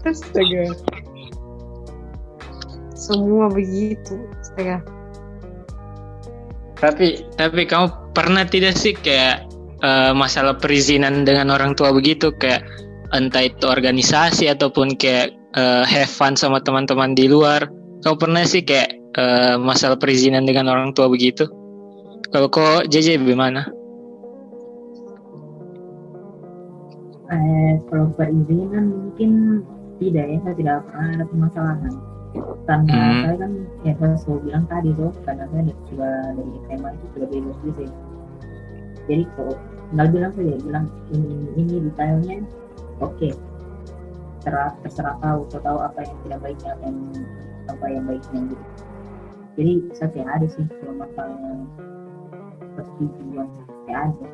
Astaga. 0.02 0.74
Semua 2.98 3.50
begitu 3.54 4.18
astaga. 4.42 4.82
Tapi 6.82 7.30
tapi 7.38 7.62
kamu 7.70 8.18
pernah 8.18 8.42
tidak 8.42 8.74
sih 8.74 8.98
kayak 8.98 9.46
uh, 9.86 10.18
masalah 10.18 10.58
perizinan 10.58 11.22
dengan 11.22 11.54
orang 11.54 11.78
tua 11.78 11.94
begitu? 11.94 12.34
Kayak 12.42 12.66
entah 13.14 13.46
itu 13.46 13.70
organisasi 13.70 14.50
ataupun 14.50 14.98
kayak 14.98 15.41
uh, 15.56 15.84
have 15.88 16.10
fun 16.10 16.36
sama 16.36 16.60
teman-teman 16.64 17.16
di 17.16 17.28
luar 17.32 17.68
kamu 18.02 18.18
pernah 18.18 18.44
sih 18.44 18.62
kayak 18.66 18.98
uh, 19.18 19.56
masalah 19.62 19.96
perizinan 20.00 20.48
dengan 20.48 20.70
orang 20.72 20.92
tua 20.96 21.08
begitu 21.08 21.48
kalau 22.32 22.48
kok 22.48 22.88
JJ 22.88 23.20
bagaimana? 23.20 23.68
Eh, 27.28 27.74
kalau 27.92 28.08
perizinan 28.16 28.88
mungkin 28.88 29.64
tidak 30.00 30.32
ya, 30.32 30.38
saya 30.48 30.56
tidak 30.56 30.76
pernah 30.88 31.08
ada 31.12 31.26
permasalahan 31.28 31.94
karena 32.64 32.96
hmm. 32.96 33.22
saya 33.28 33.36
kan 33.36 33.52
ya 33.84 33.94
saya 34.00 34.16
selalu 34.24 34.40
bilang 34.48 34.66
tadi 34.72 34.90
tuh 34.96 35.12
karena 35.28 35.44
saya 35.52 35.64
sudah 35.92 36.14
dari 36.32 36.52
SMA 36.64 36.90
itu 36.96 37.06
sudah 37.12 37.28
bebas 37.28 37.58
gitu 37.68 37.82
ya 37.84 37.94
jadi 39.10 39.24
kalau 39.36 39.54
tinggal 39.92 40.08
bilang 40.08 40.32
saja 40.32 40.56
bilang 40.64 40.86
ini 41.12 41.28
ini, 41.28 41.48
ini 41.60 41.76
detailnya 41.92 42.36
oke 43.04 43.12
okay. 43.20 43.32
Terserah 44.42 44.74
terserah 44.82 45.16
tahu 45.22 45.46
atau 45.54 45.60
tahu 45.62 45.78
apa 45.86 46.00
yang 46.02 46.18
tidak 46.26 46.40
baiknya 46.42 46.74
apa 46.74 46.84
yang 46.90 46.98
apa 47.70 47.86
yang 47.86 48.04
baiknya 48.10 48.40
gitu 48.50 48.66
jadi 49.54 49.74
saya 49.94 50.10
tidak 50.18 50.30
ada 50.34 50.48
sih 50.50 50.66
kalau 50.82 50.94
masalah 50.98 51.38
persetujuan 52.74 53.48
tidak 53.86 54.00
ada 54.02 54.26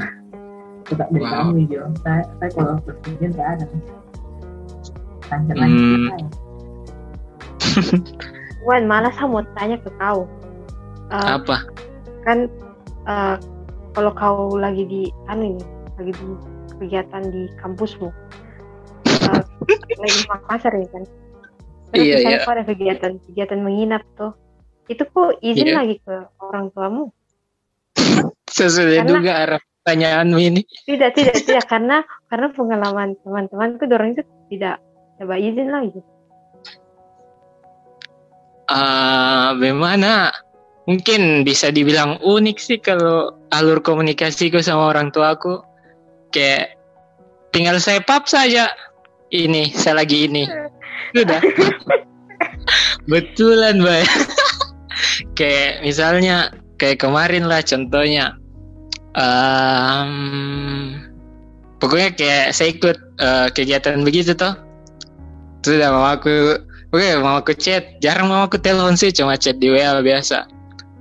suka 0.88 1.04
dari 1.12 1.24
wow. 1.28 1.52
kamu 1.52 1.68
Jo 1.68 1.82
saya, 2.00 2.24
saya 2.40 2.50
kalau 2.56 2.80
persetujuan 2.80 3.30
tidak 3.36 3.48
ada 3.52 3.64
hmm. 5.36 6.08
Wan, 8.66 8.86
malah 8.86 9.10
saya 9.10 9.26
mau 9.26 9.42
tanya 9.58 9.74
ke 9.82 9.90
kau. 9.98 10.22
Uh, 11.10 11.34
apa? 11.34 11.66
Kan 12.22 12.46
uh, 13.10 13.34
kalau 13.92 14.12
kau 14.14 14.54
lagi 14.54 14.86
di 14.86 15.02
anu 15.26 15.58
ini, 15.58 15.64
lagi 15.98 16.12
di 16.14 16.26
kegiatan 16.82 17.22
di 17.30 17.46
kampusmu, 17.62 18.10
uh, 18.10 19.42
lagi 20.02 20.16
di 20.18 20.26
Makassar 20.26 20.74
ya 20.74 20.88
kan? 20.90 21.04
Terus 21.92 22.04
iya, 22.08 22.16
iya. 22.18 22.38
ada 22.42 22.64
kegiatan 22.66 23.12
kegiatan 23.30 23.58
menginap 23.62 24.02
tuh, 24.18 24.34
itu 24.90 25.06
kok 25.06 25.38
izin 25.38 25.70
iya. 25.70 25.76
lagi 25.78 25.96
ke 26.02 26.14
orang 26.42 26.74
tuamu? 26.74 27.14
Sesuai 28.58 29.06
juga 29.06 29.32
arah 29.46 29.60
pertanyaanmu 29.62 30.38
ini. 30.42 30.62
Tidak, 30.88 31.10
tidak, 31.14 31.36
tidak 31.46 31.64
karena 31.70 32.02
karena 32.26 32.50
pengalaman 32.50 33.14
teman-temanku 33.22 33.86
dorong 33.86 34.18
itu 34.18 34.22
tidak 34.50 34.82
coba 35.22 35.38
izin 35.38 35.70
lah 35.70 35.86
gitu 35.86 36.02
uh, 38.72 39.48
bagaimana 39.56 40.32
mungkin 40.88 41.46
bisa 41.46 41.70
dibilang 41.70 42.18
unik 42.22 42.58
sih 42.58 42.78
kalau 42.82 43.30
alur 43.54 43.78
komunikasiku 43.84 44.58
sama 44.58 44.90
orang 44.90 45.14
tuaku 45.14 45.62
kayak 46.32 46.74
tinggal 47.52 47.76
saya 47.78 48.00
pap 48.02 48.26
saja. 48.26 48.72
Ini 49.32 49.72
saya 49.72 50.02
lagi 50.02 50.26
ini. 50.28 50.44
Sudah. 51.12 51.40
Betulan 53.10 53.82
bay 53.82 54.04
kayak 55.38 55.82
misalnya 55.82 56.52
kayak 56.80 57.00
kemarin 57.00 57.46
lah 57.46 57.60
contohnya. 57.62 58.36
Um, 59.12 60.12
pokoknya 61.76 62.16
kayak 62.16 62.46
saya 62.56 62.72
ikut 62.72 62.96
uh, 63.20 63.48
kegiatan 63.52 64.00
begitu 64.00 64.32
toh. 64.32 64.56
Sudah 65.62 65.92
mama 65.92 66.16
aku 66.16 66.58
oke 66.90 67.08
mama 67.20 67.44
aku 67.44 67.52
chat. 67.54 68.00
Jarang 68.00 68.32
mama 68.32 68.48
aku 68.48 68.56
telepon 68.56 68.96
sih 68.96 69.12
cuma 69.12 69.36
chat 69.36 69.60
di 69.60 69.68
WA 69.68 70.00
biasa. 70.00 70.48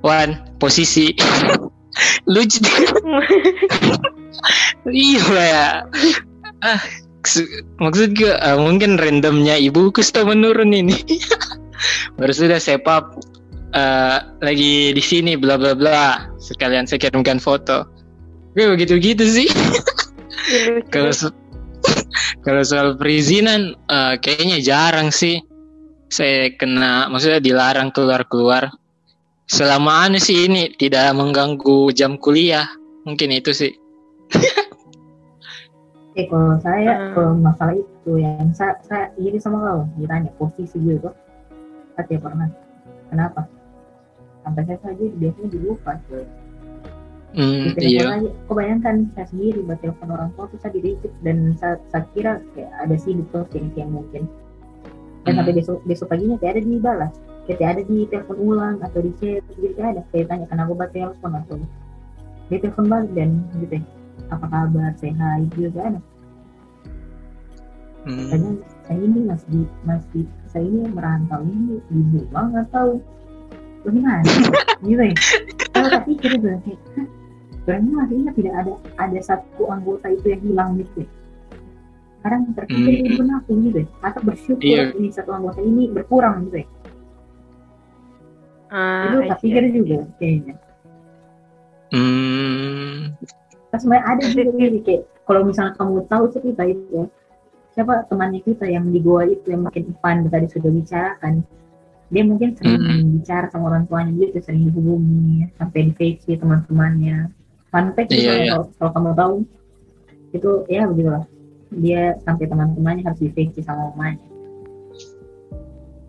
Wan 0.04 0.40
posisi. 0.60 1.16
Lucu 2.32 2.64
iya. 4.90 5.22
Ya 5.32 5.66
ah 6.62 6.82
maksud 7.82 8.18
gue 8.18 8.34
uh, 8.34 8.58
mungkin 8.58 8.98
randomnya 8.98 9.58
ibuku 9.58 10.02
sudah 10.02 10.26
menurun 10.26 10.74
ini. 10.74 10.98
Baru 12.18 12.34
sudah 12.34 12.62
sepap 12.62 13.18
uh, 13.74 14.18
lagi 14.42 14.94
di 14.94 15.04
sini 15.04 15.38
bla 15.38 15.58
bla 15.58 15.78
bla. 15.78 16.30
Sekalian 16.42 16.86
saya 16.90 17.02
kirimkan 17.02 17.42
foto. 17.42 17.86
Gue 18.58 18.74
begitu 18.74 18.98
gitu 18.98 19.26
sih. 19.26 19.50
Kalau 20.94 21.14
kalau 22.46 22.62
soal 22.66 22.98
perizinan 22.98 23.78
uh, 23.90 24.18
kayaknya 24.18 24.62
jarang 24.62 25.10
sih. 25.14 25.42
Saya 26.12 26.52
kena 26.60 27.08
maksudnya 27.08 27.40
dilarang 27.40 27.94
keluar-keluar. 27.96 28.68
Selama 29.48 30.08
anu 30.08 30.20
sih 30.20 30.48
ini 30.48 30.76
tidak 30.76 31.16
mengganggu 31.16 31.94
jam 31.96 32.20
kuliah. 32.20 32.68
Mungkin 33.08 33.32
itu 33.32 33.56
sih. 33.56 33.72
eh 36.20 36.26
kalau 36.28 36.60
saya 36.60 36.92
hmm. 36.92 37.12
kalau 37.16 37.32
masalah 37.40 37.76
itu 37.78 38.12
yang 38.20 38.52
saya, 38.52 38.76
saya 38.84 39.12
iri 39.16 39.40
sama 39.40 39.64
kau 39.64 39.82
ditanya 39.96 40.32
posisi 40.36 40.78
gitu. 40.80 41.12
Saya 41.96 42.18
pernah. 42.20 42.50
Kenapa? 43.12 43.48
Sampai 44.42 44.64
saya 44.66 44.80
saja 44.82 45.06
biasanya 45.20 45.50
dilupa 45.52 46.00
tuh 46.10 46.26
Hmm, 47.32 47.72
iya. 47.80 48.20
Aja. 48.20 48.28
Kok 48.28 48.56
bayangkan 48.60 49.08
saya 49.16 49.24
sendiri 49.32 49.64
buat 49.64 49.80
telepon 49.80 50.12
orang 50.12 50.36
tua 50.36 50.52
tuh 50.52 50.60
saya 50.60 50.76
di 50.76 51.00
dan 51.24 51.56
saya, 51.56 51.80
saya 51.88 52.04
kira 52.12 52.44
kayak 52.52 52.72
ada 52.76 52.96
sih 53.00 53.16
di 53.16 53.24
posting 53.32 53.72
yang 53.80 53.88
mungkin. 53.96 54.28
Dan 55.24 55.32
hmm. 55.32 55.38
sampai 55.40 55.54
besok 55.56 55.80
besok 55.88 56.12
paginya 56.12 56.36
kayak 56.44 56.60
ada 56.60 56.62
dibalas 56.68 57.14
kayak 57.48 57.72
ada 57.78 57.82
di 57.84 58.06
telepon 58.08 58.38
ulang 58.38 58.78
atau 58.84 59.00
di 59.00 59.12
chat 59.16 59.44
jadi 59.56 59.68
kayak 59.80 59.90
ada. 59.96 60.02
Kayak 60.12 60.26
tanya 60.28 60.46
kenapa 60.52 60.72
buat 60.76 60.92
telepon 60.92 61.32
atau 61.40 61.56
dia 62.52 62.58
telepon 62.60 62.86
balik 62.92 63.12
dan 63.16 63.30
gitu. 63.64 63.80
ya 63.80 63.84
apa 64.30 64.46
kabar 64.48 64.92
sehat 65.00 65.50
gitu 65.58 65.74
ada 65.80 66.00
hmm. 68.06 68.28
saya 68.30 68.50
saya 68.86 69.00
ini 69.02 69.20
masih 69.26 69.64
masih 69.88 70.24
saya 70.52 70.66
ini 70.68 70.84
merantau 70.92 71.42
ini 71.48 71.80
ibu 71.90 72.28
banget 72.30 72.68
tahu. 72.76 73.00
Bagaimana? 73.82 74.22
Gitu 74.86 75.02
ya. 75.02 75.14
Kalau 75.74 75.88
tak 75.90 76.04
pikir 76.06 76.38
itu 76.38 76.48
kayak 76.62 76.78
"Hah, 76.98 77.08
berarti 77.66 77.90
masih 77.90 78.16
ingat 78.22 78.34
tidak 78.38 78.54
ada 78.62 78.74
ada 78.98 79.20
satu 79.26 79.64
anggota 79.74 80.06
itu 80.10 80.26
yang 80.34 80.42
hilang 80.46 80.70
gitu 80.82 81.02
ya. 81.02 81.10
Kadang 82.22 82.42
terpikir 82.54 82.94
Hmm. 82.94 83.02
itu 83.02 83.14
kenapa 83.18 83.50
gitu 83.50 83.78
ya. 83.82 83.88
Atau 84.06 84.22
bersyukur 84.22 84.62
Iya. 84.62 84.94
ini 84.94 85.10
satu 85.10 85.32
anggota 85.34 85.60
ini 85.66 85.90
berkurang 85.90 86.50
gitu 86.50 86.62
ya. 86.62 86.68
Ah, 88.70 89.04
itu 89.10 89.18
tak 89.30 89.40
pikir 89.42 89.64
juga 89.74 89.98
kayaknya. 90.22 90.54
Hmm. 91.92 93.18
Sebenarnya 93.72 94.04
ada 94.04 94.24
juga 94.28 94.52
nih 94.52 94.84
kayak 94.84 95.04
kalau 95.24 95.42
misalnya 95.48 95.74
kamu 95.80 96.04
tahu 96.12 96.24
cerita 96.36 96.64
itu 96.68 96.84
ya, 96.92 97.06
siapa 97.72 98.04
temannya 98.12 98.44
kita 98.44 98.68
yang 98.68 98.92
di 98.92 99.00
goa 99.00 99.24
itu 99.24 99.48
yang 99.48 99.64
mungkin 99.64 99.96
Ivan 99.96 100.28
tadi 100.28 100.48
sudah 100.52 100.72
bicarakan 100.76 101.34
dia 102.12 102.24
mungkin 102.28 102.52
sering 102.60 102.84
Mm-mm. 102.84 103.24
bicara 103.24 103.48
sama 103.48 103.72
orang 103.72 103.88
tuanya 103.88 104.12
dia 104.12 104.28
tuh 104.36 104.44
sering 104.44 104.68
dihubungi 104.68 105.48
sampai 105.56 105.80
di 105.88 105.92
Facebook 105.96 106.44
teman-temannya 106.44 107.32
fun 107.72 107.96
fact 107.96 108.12
Iya, 108.12 108.20
juga 108.20 108.34
iya. 108.36 108.52
kalau, 108.52 108.66
kalau 108.76 108.92
kamu 108.92 109.12
tahu 109.16 109.36
itu 110.36 110.50
ya 110.68 110.82
begitulah 110.92 111.24
dia 111.72 112.02
sampai 112.28 112.46
teman-temannya 112.52 113.08
harus 113.08 113.20
di 113.24 113.32
Facebook 113.32 113.64
sama 113.64 113.96
mamanya 113.96 114.20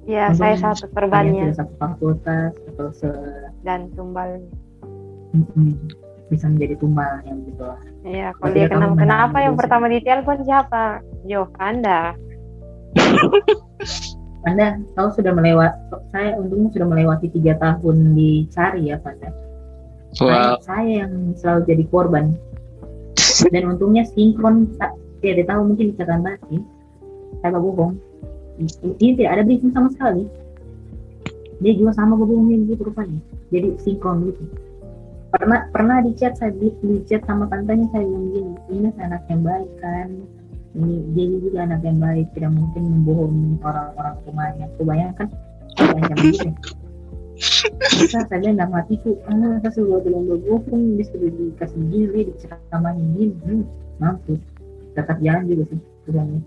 Ya, 0.02 0.34
saya 0.34 0.58
satu 0.58 0.90
korbannya 0.90 1.54
sudah 1.54 1.62
satu 1.62 1.74
fakultas 1.78 2.50
atau 2.74 2.90
se 2.90 3.06
dan 3.62 3.86
tumbalnya. 3.94 4.42
Mm-mm. 5.30 5.78
Bisa 6.32 6.48
menjadi 6.48 6.80
tumbal 6.80 7.20
yang 7.28 7.44
gitu 7.44 7.62
lah 7.62 7.76
Iya, 8.02 8.32
kalau 8.34 8.50
dia 8.50 8.66
kenapa, 8.66 8.96
kenapa 8.98 9.36
yang 9.38 9.54
dosen. 9.54 9.60
pertama 9.62 9.84
ditelepon 9.86 10.38
siapa? 10.42 10.84
Jo, 11.22 11.46
Anda. 11.70 12.16
Anda 14.42 14.82
tahu 14.98 15.08
sudah 15.14 15.30
melewat 15.30 15.70
saya 16.10 16.34
untungnya 16.34 16.74
sudah 16.74 16.86
melewati 16.90 17.30
tiga 17.30 17.54
tahun 17.62 18.18
dicari 18.18 18.90
ya 18.90 18.98
Anda. 19.06 19.30
Saya, 20.12 20.28
Wow. 20.28 20.54
saya 20.60 20.92
yang 21.06 21.32
selalu 21.38 21.60
jadi 21.72 21.84
korban. 21.88 22.24
Dan 23.48 23.62
untungnya 23.70 24.04
sinkron 24.04 24.68
tak 24.76 24.92
tidak 25.22 25.48
tahu 25.48 25.72
mungkin 25.72 25.88
di 25.88 25.94
catatan 25.96 26.20
batin. 26.20 26.60
Saya 27.40 27.56
bohong. 27.56 27.96
Ini 28.98 29.16
tidak 29.16 29.30
ada 29.40 29.42
briefing 29.46 29.72
sama 29.72 29.88
sekali. 29.94 30.28
Dia 31.62 31.72
juga 31.78 31.94
sama 31.96 32.18
bohongnya 32.18 32.60
gitu 32.66 32.82
rupanya. 32.82 33.22
Jadi 33.54 33.78
sinkron 33.80 34.26
gitu. 34.28 34.42
Pernah 35.32 35.64
pernah 35.72 36.04
di 36.04 36.12
chat 36.12 36.36
saya 36.36 36.52
di, 36.52 36.68
di 36.84 37.00
chat 37.08 37.24
sama 37.24 37.48
tantanya 37.48 37.88
saya 37.88 38.04
bilang 38.04 38.28
gini, 38.36 38.52
ini 38.68 38.88
anak 39.00 39.24
yang 39.32 39.40
baik 39.40 39.70
kan. 39.80 40.08
Ini 40.76 40.94
dia 41.16 41.24
juga 41.40 41.58
anak 41.68 41.80
yang 41.84 41.98
baik, 42.00 42.26
tidak 42.36 42.52
mungkin 42.52 42.82
membohongi 42.84 43.60
orang-orang 43.64 44.16
rumahnya. 44.28 44.66
Kebanyakan 44.76 45.28
ancam 45.80 46.16
gitu. 46.20 46.48
Bisa 47.80 48.28
saya 48.28 48.38
bilang 48.44 48.56
dalam 48.60 48.72
hatiku, 48.76 49.16
ah, 49.24 49.56
saya 49.64 49.72
sudah 49.72 50.04
bilang 50.04 50.28
berbohong, 50.28 51.00
dia 51.00 51.04
sudah 51.08 51.28
dikasih 51.32 51.80
gini, 51.88 52.20
diceramahnya 52.28 53.04
gini, 53.16 53.34
hmm, 53.40 53.64
mampu. 54.04 54.36
Tetap 54.92 55.16
jalan 55.24 55.48
juga 55.48 55.64
sih, 55.72 55.80
bilangnya. 56.04 56.40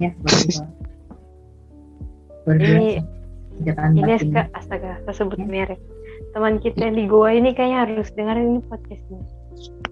Ya, 0.00 0.10
seperti 0.24 0.48
itu. 0.48 0.64
Ini- 2.56 3.04
Ini 3.60 4.16
astaga, 4.16 4.42
astaga, 4.56 4.92
saya 5.04 5.14
sebut 5.20 5.36
Ya. 5.36 5.44
merek. 5.44 5.80
Teman 6.30 6.62
kita 6.62 6.86
yang 6.86 6.96
di 6.96 7.04
Goa 7.10 7.34
ini 7.34 7.50
kayaknya 7.50 7.78
harus 7.84 8.08
dengerin 8.14 8.46
ini 8.56 8.60
podcast 8.70 9.02
ini. 9.10 9.24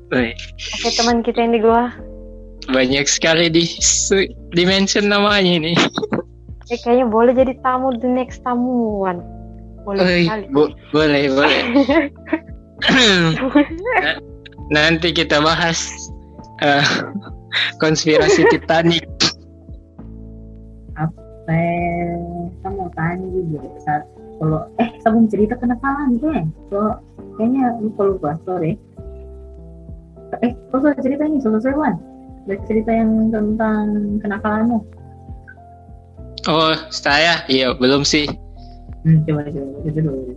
Wih, 0.08 0.32
Oke, 0.78 0.88
teman 0.94 1.20
kita 1.20 1.38
yang 1.42 1.52
di 1.52 1.60
Goa, 1.60 1.90
banyak 2.70 3.04
sekali 3.04 3.50
di 3.50 3.64
di 4.54 4.62
mention 4.64 5.10
namanya 5.10 5.58
ini. 5.58 5.72
eh 6.68 6.78
kayaknya 6.78 7.08
boleh 7.08 7.32
jadi 7.32 7.56
tamu 7.60 7.96
the 7.98 8.06
next 8.06 8.44
tamuan. 8.44 9.18
Boleh 9.82 10.04
sekali. 10.24 10.44
bo- 10.52 10.74
boleh, 10.92 11.22
boleh. 11.32 11.62
Na- 14.04 14.20
Nanti 14.68 15.16
kita 15.16 15.40
bahas 15.40 15.88
eh, 16.60 16.84
konspirasi 17.80 18.44
Titanic. 18.52 19.08
saya 21.48 22.68
mau 22.68 22.92
tanya 22.92 23.24
juga 23.32 23.64
saat 23.80 24.04
kalau 24.38 24.70
eh 24.78 24.90
sebelum 25.02 25.26
cerita 25.26 25.54
kenakalan 25.58 26.18
tuh 26.22 26.30
ya 26.30 26.42
kalau 26.70 26.92
kayaknya 27.36 27.64
lupa 27.82 28.02
lupa 28.14 28.30
sorry 28.46 28.78
eh 30.44 30.52
kau 30.70 30.78
sudah 30.78 30.98
cerita 31.02 31.22
ini 31.26 31.38
selesai 31.42 31.74
Wan 31.74 31.96
Udah 32.48 32.56
cerita 32.64 32.88
yang 32.88 33.28
tentang 33.28 34.16
kenakalanmu 34.24 34.80
Oh, 36.48 36.72
saya? 36.88 37.44
Iya, 37.44 37.76
belum 37.76 38.08
sih. 38.08 38.24
hmm, 39.04 39.20
coba 39.28 39.44
coba 39.52 39.90
dulu 39.92 40.32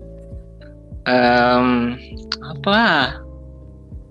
Em, 1.07 1.95
apa? 2.43 3.15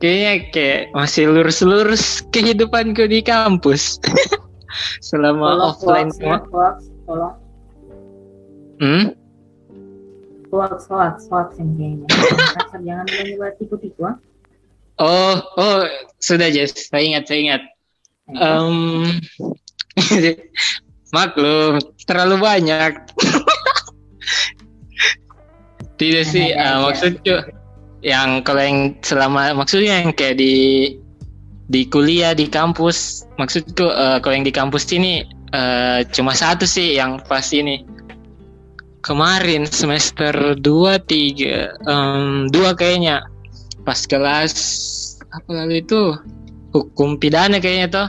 Kayaknya 0.01 0.33
kayak 0.49 0.81
masih 0.97 1.29
lurus-lurus 1.29 2.25
kehidupanku 2.33 3.05
di 3.05 3.21
kampus. 3.21 4.01
Selama 5.05 5.55
tolong 5.61 5.71
offline 5.77 6.11
ya 6.25 6.41
tolong 7.05 7.37
Hmm? 8.81 9.13
Hoax 10.57 11.27
hoax 11.31 11.49
yang 11.59 11.71
kayaknya 11.79 12.07
Jangan 12.71 13.07
buat 13.39 13.55
tipu-tipu 13.61 14.03
ah 14.09 14.17
Oh, 15.01 15.41
oh, 15.57 15.89
sudah 16.21 16.53
Jess. 16.53 16.77
Saya 16.93 17.01
ingat, 17.01 17.25
saya 17.25 17.39
ingat. 17.41 17.63
Em, 18.37 19.17
maklum, 21.17 21.81
terlalu 22.05 22.37
banyak. 22.37 23.01
Tidak 26.01 26.25
sih, 26.29 26.53
Ada 26.53 26.61
eh, 26.61 26.79
maksudku 26.85 27.35
yang 28.01 28.45
kalau 28.45 28.61
yang 28.65 28.97
selama 29.05 29.53
maksudnya 29.53 30.05
yang 30.05 30.13
kayak 30.13 30.37
di 30.41 30.57
di 31.73 31.89
kuliah 31.89 32.37
di 32.37 32.45
kampus, 32.49 33.25
maksudku 33.41 33.89
eh, 33.89 34.21
kalau 34.21 34.35
yang 34.37 34.45
di 34.45 34.53
kampus 34.53 34.85
ini 34.93 35.25
eh, 35.57 36.01
cuma 36.13 36.37
satu 36.37 36.69
sih 36.69 37.01
yang 37.01 37.25
pas 37.25 37.49
ini 37.57 37.89
kemarin 39.01 39.65
semester 39.69 40.33
2 40.57 40.61
3 40.61 41.89
em, 41.89 42.49
dua 42.53 42.77
kayaknya. 42.77 43.25
Pas 43.85 44.05
kelas 44.05 44.55
apa 45.33 45.51
lalu 45.51 45.81
itu? 45.81 46.17
Hukum 46.71 47.19
pidana 47.19 47.59
kayaknya 47.59 47.89
toh. 47.91 48.09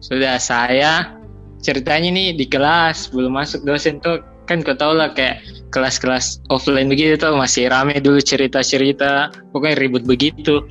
Sudah 0.00 0.40
saya 0.40 1.20
ceritanya 1.60 2.08
nih 2.08 2.32
di 2.32 2.48
kelas 2.48 3.12
belum 3.12 3.36
masuk 3.36 3.68
dosen 3.68 4.00
tuh 4.00 4.24
kan 4.48 4.64
kau 4.64 4.74
tau 4.74 4.96
lah 4.96 5.12
kayak 5.12 5.44
kelas-kelas 5.70 6.42
offline 6.50 6.90
begitu 6.90 7.14
tuh 7.20 7.36
masih 7.38 7.70
rame 7.70 8.00
dulu 8.02 8.18
cerita-cerita 8.18 9.30
pokoknya 9.52 9.76
ribut 9.78 10.02
begitu. 10.08 10.64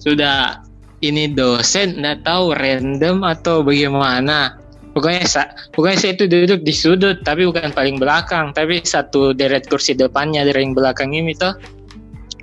Sudah 0.00 0.64
ini 1.00 1.32
dosen 1.32 2.00
nggak 2.00 2.24
tahu 2.24 2.52
random 2.56 3.24
atau 3.24 3.64
bagaimana 3.64 4.59
pokoknya 4.90 5.24
sa 5.26 5.42
pokoknya 5.70 5.98
saya 5.98 6.12
itu 6.18 6.24
duduk 6.26 6.60
di 6.66 6.74
sudut 6.74 7.22
tapi 7.22 7.46
bukan 7.46 7.70
paling 7.70 7.96
belakang. 7.98 8.50
Tapi 8.50 8.82
satu 8.82 9.32
deret 9.34 9.66
kursi 9.70 9.94
depannya 9.94 10.42
dari 10.46 10.66
yang 10.66 10.74
belakang 10.74 11.14
ini 11.14 11.34
tuh 11.34 11.54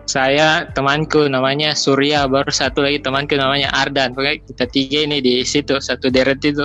saya 0.07 0.63
temanku 0.71 1.27
namanya 1.27 1.75
Surya 1.75 2.31
baru 2.31 2.47
satu 2.47 2.79
lagi 2.79 3.03
temanku 3.03 3.35
namanya 3.35 3.67
Ardan. 3.75 4.15
Pokoknya 4.15 4.39
kita 4.47 4.65
tiga 4.71 4.99
ini 5.03 5.19
di 5.19 5.43
situ 5.43 5.75
satu 5.77 6.07
deret 6.07 6.39
itu. 6.41 6.63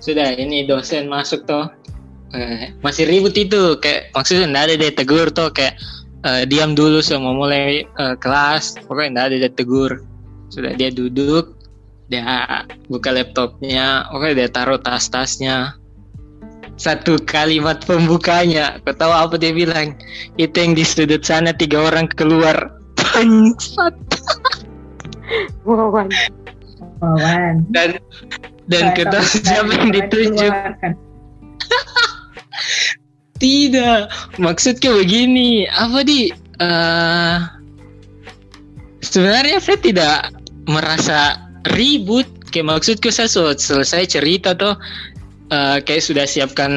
Sudah 0.00 0.34
ini 0.34 0.64
dosen 0.64 1.06
masuk 1.06 1.44
tuh. 1.44 1.68
Eh, 2.32 2.72
masih 2.80 3.04
ribut 3.04 3.36
itu 3.36 3.76
kayak 3.76 4.08
maksudnya 4.16 4.48
nggak 4.48 4.64
ada 4.64 4.74
dia 4.80 4.92
tegur 4.96 5.28
tuh 5.28 5.52
kayak 5.52 5.76
eh, 6.24 6.48
diam 6.48 6.72
dulu 6.72 7.04
sama 7.04 7.36
mulai 7.36 7.84
eh, 7.84 8.14
kelas. 8.16 8.80
Pokoknya 8.88 9.08
nggak 9.12 9.26
ada 9.28 9.36
dia 9.46 9.52
tegur. 9.52 10.00
Sudah 10.48 10.72
dia 10.72 10.88
duduk 10.88 11.61
dia 12.12 12.68
buka 12.92 13.08
laptopnya. 13.08 14.04
Oke 14.12 14.36
dia 14.36 14.52
taruh 14.52 14.76
tas-tasnya. 14.76 15.72
Satu 16.76 17.16
kalimat 17.24 17.80
pembukanya. 17.88 18.76
Kau 18.84 18.92
tahu 18.92 19.12
apa 19.12 19.40
dia 19.40 19.56
bilang? 19.56 19.96
Itu 20.36 20.52
yang 20.60 20.76
di 20.76 20.84
sudut 20.84 21.24
sana 21.24 21.56
tiga 21.56 21.80
orang 21.88 22.12
keluar. 22.12 22.76
Bangsat. 23.00 23.96
Wawan. 25.64 26.12
Wawan. 27.00 27.64
Dan 27.72 27.96
dan 28.68 28.92
kau 28.92 29.08
tahu 29.08 29.24
siapa 29.24 29.72
yang 29.72 29.90
ditunjuk? 29.96 30.54
tidak. 33.42 34.12
Maksudnya 34.36 34.90
begini. 34.92 35.64
Apa 35.72 36.04
di? 36.04 36.28
Eh 36.60 37.62
sebenarnya 39.12 39.58
saya 39.60 39.78
tidak 39.82 40.16
merasa 40.64 41.36
ribut. 41.70 42.26
Kayak 42.52 42.78
maksudku 42.78 43.08
saya 43.08 43.30
selesai 43.56 44.04
cerita 44.08 44.52
tuh 44.52 44.76
eh, 45.48 45.78
kayak 45.80 46.02
sudah 46.04 46.26
siapkan 46.28 46.72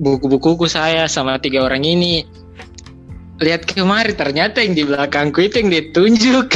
buku-bukuku 0.00 0.64
saya 0.70 1.10
sama 1.10 1.36
tiga 1.40 1.64
orang 1.66 1.84
ini. 1.84 2.24
Lihat 3.42 3.66
kemarin 3.66 4.14
ternyata 4.14 4.62
yang 4.62 4.78
di 4.78 4.84
belakangku 4.86 5.42
itu 5.42 5.60
yang 5.60 5.70
ditunjuk. 5.72 6.48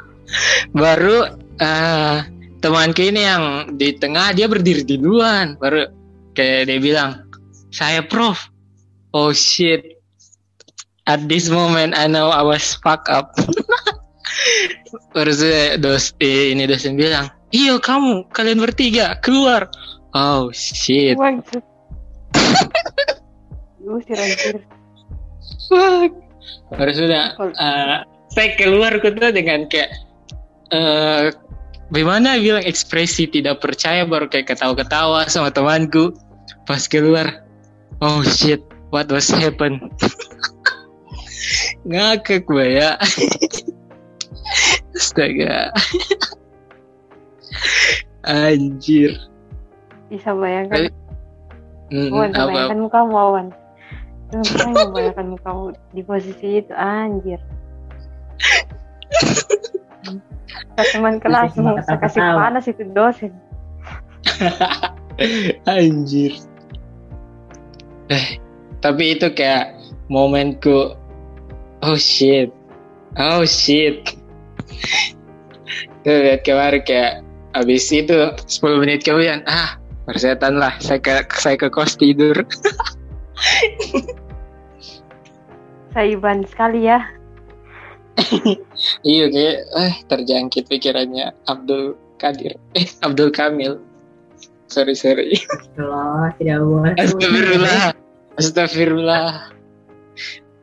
Baru 0.80 1.26
eh 1.60 2.16
temanku 2.60 3.00
ini 3.00 3.20
yang 3.24 3.44
di 3.78 3.96
tengah 3.96 4.36
dia 4.36 4.50
berdiri 4.50 4.84
di 4.84 5.00
duluan. 5.00 5.56
Baru 5.56 5.86
kayak 6.34 6.68
dia 6.68 6.78
bilang 6.82 7.10
saya 7.70 8.04
prof. 8.04 8.50
Oh 9.14 9.32
shit. 9.32 9.96
At 11.08 11.26
this 11.26 11.50
moment 11.50 11.96
I 11.96 12.06
know 12.06 12.30
I 12.30 12.44
was 12.44 12.76
fuck 12.78 13.08
up 13.10 13.34
baru 15.14 15.32
saya 15.34 15.76
dos 15.76 16.14
eh, 16.22 16.54
ini 16.54 16.66
dosen 16.66 16.96
bilang 16.96 17.30
iya 17.50 17.78
kamu 17.78 18.26
kalian 18.30 18.62
bertiga 18.62 19.18
keluar. 19.22 19.70
Oh 20.14 20.50
shit. 20.50 21.14
Maksud. 21.14 21.62
Usir 23.86 24.18
anjir. 24.18 24.56
fuck. 25.70 26.12
Baru 26.74 26.92
sudah 26.94 27.34
eh, 27.38 27.96
saya 28.30 28.48
keluar 28.58 28.98
kota 29.02 29.34
dengan 29.34 29.66
kayak 29.70 29.90
eh 30.70 31.34
bagaimana? 31.90 32.38
Bilang 32.38 32.62
ekspresi 32.62 33.26
tidak 33.30 33.62
percaya 33.62 34.06
baru 34.06 34.30
kayak 34.30 34.50
ketawa-ketawa 34.50 35.26
sama 35.26 35.50
temanku 35.50 36.14
pas 36.66 36.86
keluar. 36.86 37.42
Oh 38.02 38.22
shit. 38.22 38.62
What 38.90 39.10
was 39.10 39.30
happen? 39.30 39.86
Ngakak 41.86 42.46
gue 42.46 42.66
ya 42.78 42.98
astaga 45.00 45.72
anjir 48.28 49.16
Bisa 50.10 50.34
bayangkan. 50.34 50.90
Mm, 51.94 52.10
Wan, 52.10 52.34
apa 52.34 52.50
bayangkan 52.50 52.80
mukamu 52.82 53.14
Wan. 53.14 53.46
Saya 54.42 54.90
bayangkan 54.90 55.26
mukamu 55.30 55.70
di 55.94 56.02
posisi 56.02 56.58
itu 56.58 56.74
anjir. 56.74 57.38
Ke 60.74 60.82
teman 60.90 61.22
kelas 61.22 61.54
mau 61.62 61.78
saya 61.78 61.98
kasih 62.02 62.22
panas 62.26 62.66
itu 62.66 62.82
dosen. 62.90 63.32
Anjir. 65.78 66.32
Eh, 68.10 68.26
tapi 68.82 69.14
itu 69.14 69.30
kayak 69.30 69.78
momenku 70.10 70.98
oh 71.86 71.98
shit. 71.98 72.50
Oh 73.14 73.46
shit. 73.46 74.19
Tuh 76.02 76.16
lihat 76.24 76.42
kemarin 76.42 76.82
kayak 76.82 77.14
abis 77.54 77.90
itu 77.90 78.14
10 78.14 78.80
menit 78.82 79.02
kemudian 79.02 79.42
ah 79.46 79.76
persetan 80.06 80.58
lah 80.58 80.74
saya 80.78 81.02
ke 81.02 81.26
saya 81.36 81.56
ke 81.58 81.68
kos 81.70 81.98
tidur. 81.98 82.36
Saya 85.90 86.14
iban 86.14 86.46
sekali 86.46 86.86
ya. 86.86 87.02
iya 89.02 89.26
kayak 89.26 89.56
eh 89.74 89.94
terjangkit 90.06 90.70
pikirannya 90.70 91.34
Abdul 91.50 91.98
Kadir. 92.14 92.54
Eh 92.78 92.86
Abdul 93.02 93.34
Kamil. 93.34 93.82
Sorry 94.70 94.94
sorry. 94.94 95.34
Astagfirullah, 95.34 96.30
tidak 96.38 96.58
boleh. 96.62 96.92
Astagfirullah 96.94 97.82
Astagfirullah. 98.38 99.26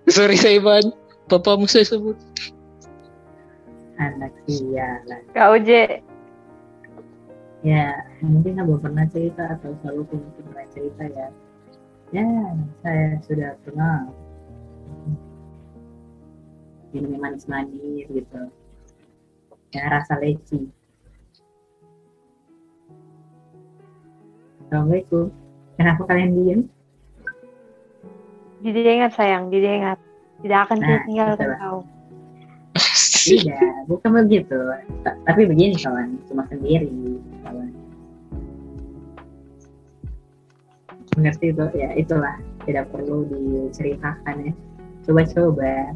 Sorry 0.08 0.38
saya 0.40 0.64
ban 0.64 0.96
bapakmu 1.28 1.68
saya 1.68 1.84
sebut 1.84 2.16
Anak 3.98 4.34
sialan. 4.46 5.22
Kau 5.34 5.58
je. 5.58 6.02
Ya, 7.66 7.98
mungkin 8.22 8.62
belum 8.62 8.80
pernah 8.80 9.10
cerita 9.10 9.58
atau 9.58 9.74
selalu 9.82 10.06
pernah 10.38 10.66
cerita 10.70 11.04
ya. 11.10 11.28
Ya, 12.14 12.28
saya 12.86 13.18
sudah 13.26 13.52
pernah 13.66 14.08
minum 16.94 17.18
manis-manis 17.20 18.06
gitu. 18.08 18.42
Ya, 19.74 19.84
rasa 19.92 20.16
leci. 20.22 20.70
Assalamualaikum. 24.68 25.34
Kenapa 25.76 26.02
kalian 26.06 26.32
diam? 26.38 26.62
Didengar 28.62 29.12
sayang, 29.14 29.50
didengar. 29.50 29.98
Tidak 30.46 30.60
akan 30.70 30.78
Nah, 30.82 31.02
tinggalkan 31.06 31.48
itulah. 31.50 31.60
kau. 31.60 31.80
Tidak, 33.28 33.92
bukan 33.92 34.10
begitu. 34.24 34.56
Ta- 35.04 35.20
Tapi 35.28 35.44
begini 35.44 35.76
kawan, 35.76 36.16
cuma 36.32 36.48
sendiri 36.48 36.88
kawan. 37.44 37.70
Mengerti 41.20 41.52
itu? 41.52 41.66
Ya 41.76 41.92
itulah, 41.98 42.40
tidak 42.64 42.88
perlu 42.94 43.28
diceritakan 43.28 44.52
ya. 44.52 44.54
Coba-coba. 45.04 45.92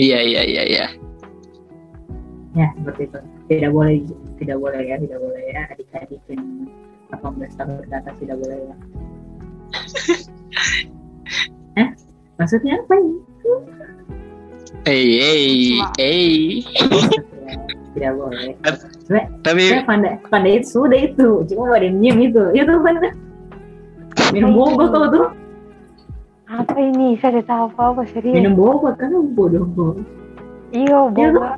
Iya 0.00 0.18
iya 0.24 0.42
iya 0.44 0.62
iya. 0.64 0.86
Ya 2.54 2.70
seperti 2.78 3.10
itu. 3.10 3.20
Tidak 3.50 3.70
boleh, 3.74 3.98
tidak 4.40 4.56
boleh 4.62 4.82
ya, 4.82 4.96
tidak 5.00 5.18
boleh 5.20 5.42
ya. 5.52 5.62
Adik-adik 5.74 6.22
yang 6.30 6.70
18 7.12 7.58
tahun 7.58 7.82
ke 7.84 7.94
atas 7.94 8.14
tidak 8.22 8.36
boleh 8.40 8.58
ya. 8.62 8.76
eh, 11.82 11.88
maksudnya 12.38 12.78
apa 12.78 12.94
ini? 12.94 13.18
Hey 14.82 15.06
hey 15.22 15.46
hey. 15.94 16.32
Tidak 17.94 18.12
boleh. 18.18 18.58
Tapi 19.40 19.62
saya 19.70 19.86
pandai 19.86 20.18
pandai 20.26 20.58
itu 20.58 20.82
sudah 20.82 20.98
itu 20.98 21.46
cuma 21.46 21.78
ada 21.78 21.86
yang 21.86 22.02
diem 22.02 22.18
itu 22.26 22.42
itu 22.52 22.72
kan 22.82 22.94
minum 24.34 24.50
boba 24.52 24.84
kau 24.90 25.06
tuh 25.08 25.26
Apa 26.44 26.76
ini? 26.76 27.16
Saya 27.18 27.40
tidak 27.40 27.48
tahu 27.48 27.64
apa-apa 27.72 28.02
serius. 28.10 28.34
minum 28.34 28.54
boba 28.54 28.92
kan 28.94 29.14
bodoh 29.32 29.64
Iya, 30.70 31.06
Iya, 31.06 31.30
boba. 31.30 31.48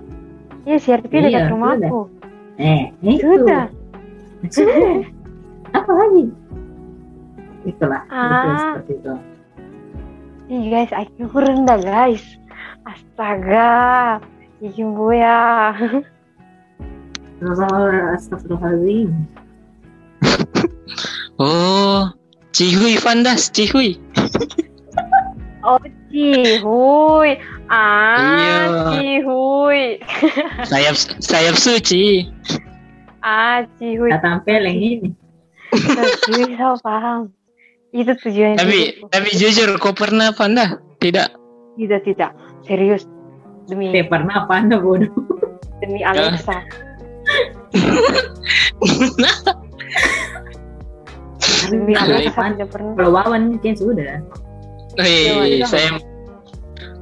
Iya, 0.62 0.76
CRT 0.76 1.10
Iya, 1.10 1.20
dekat 1.24 1.44
rumahku. 1.50 2.00
eh 2.56 2.92
itu 3.00 3.24
Sudah. 3.24 3.64
Sudah. 4.48 5.00
apa 5.76 5.92
lagi 5.92 6.24
itulah 7.64 8.02
itu 8.04 8.14
Ah. 8.14 8.78
seperti 8.78 8.92
itu 8.94 9.14
Ih 10.46 10.62
guys, 10.70 10.92
IQ 10.94 11.26
rendah 11.34 11.74
guys. 11.76 12.22
Astaga. 12.86 14.22
Gue 14.62 15.18
ya. 15.18 15.74
Astagfirullahaladzim 18.16 19.12
oh 21.36 22.08
Cihui 22.56 22.96
Vandas 22.96 23.52
Cihui. 23.52 24.00
Oh, 25.66 25.82
cihuy. 26.14 27.34
Ah, 27.66 28.22
Iya. 28.22 28.54
cihuy. 28.94 29.98
Sayap 30.70 30.94
sayap 31.18 31.58
suci. 31.58 32.30
Ah, 33.18 33.66
cihuy. 33.74 34.14
tak 34.14 34.22
tampil 34.22 34.62
yang 34.62 34.78
ini 34.78 35.10
Cihuy, 36.22 36.54
saya 36.54 36.78
paham. 36.78 37.34
Itu 37.90 38.14
tujuan 38.14 38.54
Tapi 38.62 39.10
tapi 39.10 39.28
jujur 39.34 39.74
kau 39.82 39.90
pernah 39.90 40.30
Vanda? 40.38 40.78
Tidak. 41.02 41.34
Tidak, 41.74 42.00
tidak. 42.06 42.30
Serius. 42.66 43.06
Demi 43.66 43.90
saya 43.90 44.06
pernah 44.06 44.46
apa 44.46 44.62
anda 44.62 44.78
bodoh 44.78 45.10
demi 45.82 46.02
Alexa. 46.06 46.62
Demi 51.66 51.92
Alexa 51.98 52.42
tidak 52.54 52.68
pernah. 52.70 52.94
kalau 52.94 53.10
wawan 53.10 53.42
mungkin 53.54 53.74
sudah 53.74 54.22
Hei, 54.96 55.60
saya 55.66 55.98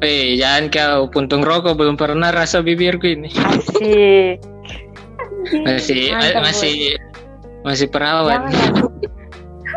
Hei, 0.02 0.40
jangan 0.40 0.72
kau 0.72 1.00
puntung 1.12 1.44
rokok 1.44 1.76
belum 1.78 1.94
pernah 2.00 2.32
rasa 2.32 2.64
bibirku 2.64 3.14
ini. 3.14 3.30
Asik. 3.30 4.42
Masih 5.64 6.12
Mantap, 6.16 6.42
masih 6.42 6.74
masih 7.62 7.86
perawan. 7.92 8.48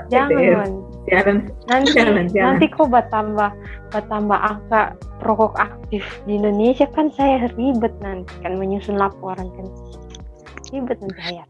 Jangan, 0.08 0.40
jangan. 0.40 0.87
Siaran 1.08 1.48
Nanti, 1.72 1.96
Jangan, 1.96 2.28
jangan. 2.30 2.46
nanti 2.60 2.66
kok 2.68 2.88
bertambah, 2.92 3.50
bertambah 3.96 4.40
angka 4.44 4.82
rokok 5.24 5.56
aktif 5.56 6.04
di 6.28 6.36
Indonesia 6.36 6.86
kan 6.92 7.08
saya 7.16 7.48
ribet 7.56 7.96
nanti 8.04 8.32
kan 8.44 8.60
menyusun 8.60 9.00
laporan 9.00 9.48
kan. 9.56 9.68
Ribet 10.70 11.00
nanti 11.00 11.20
saya. 11.24 11.44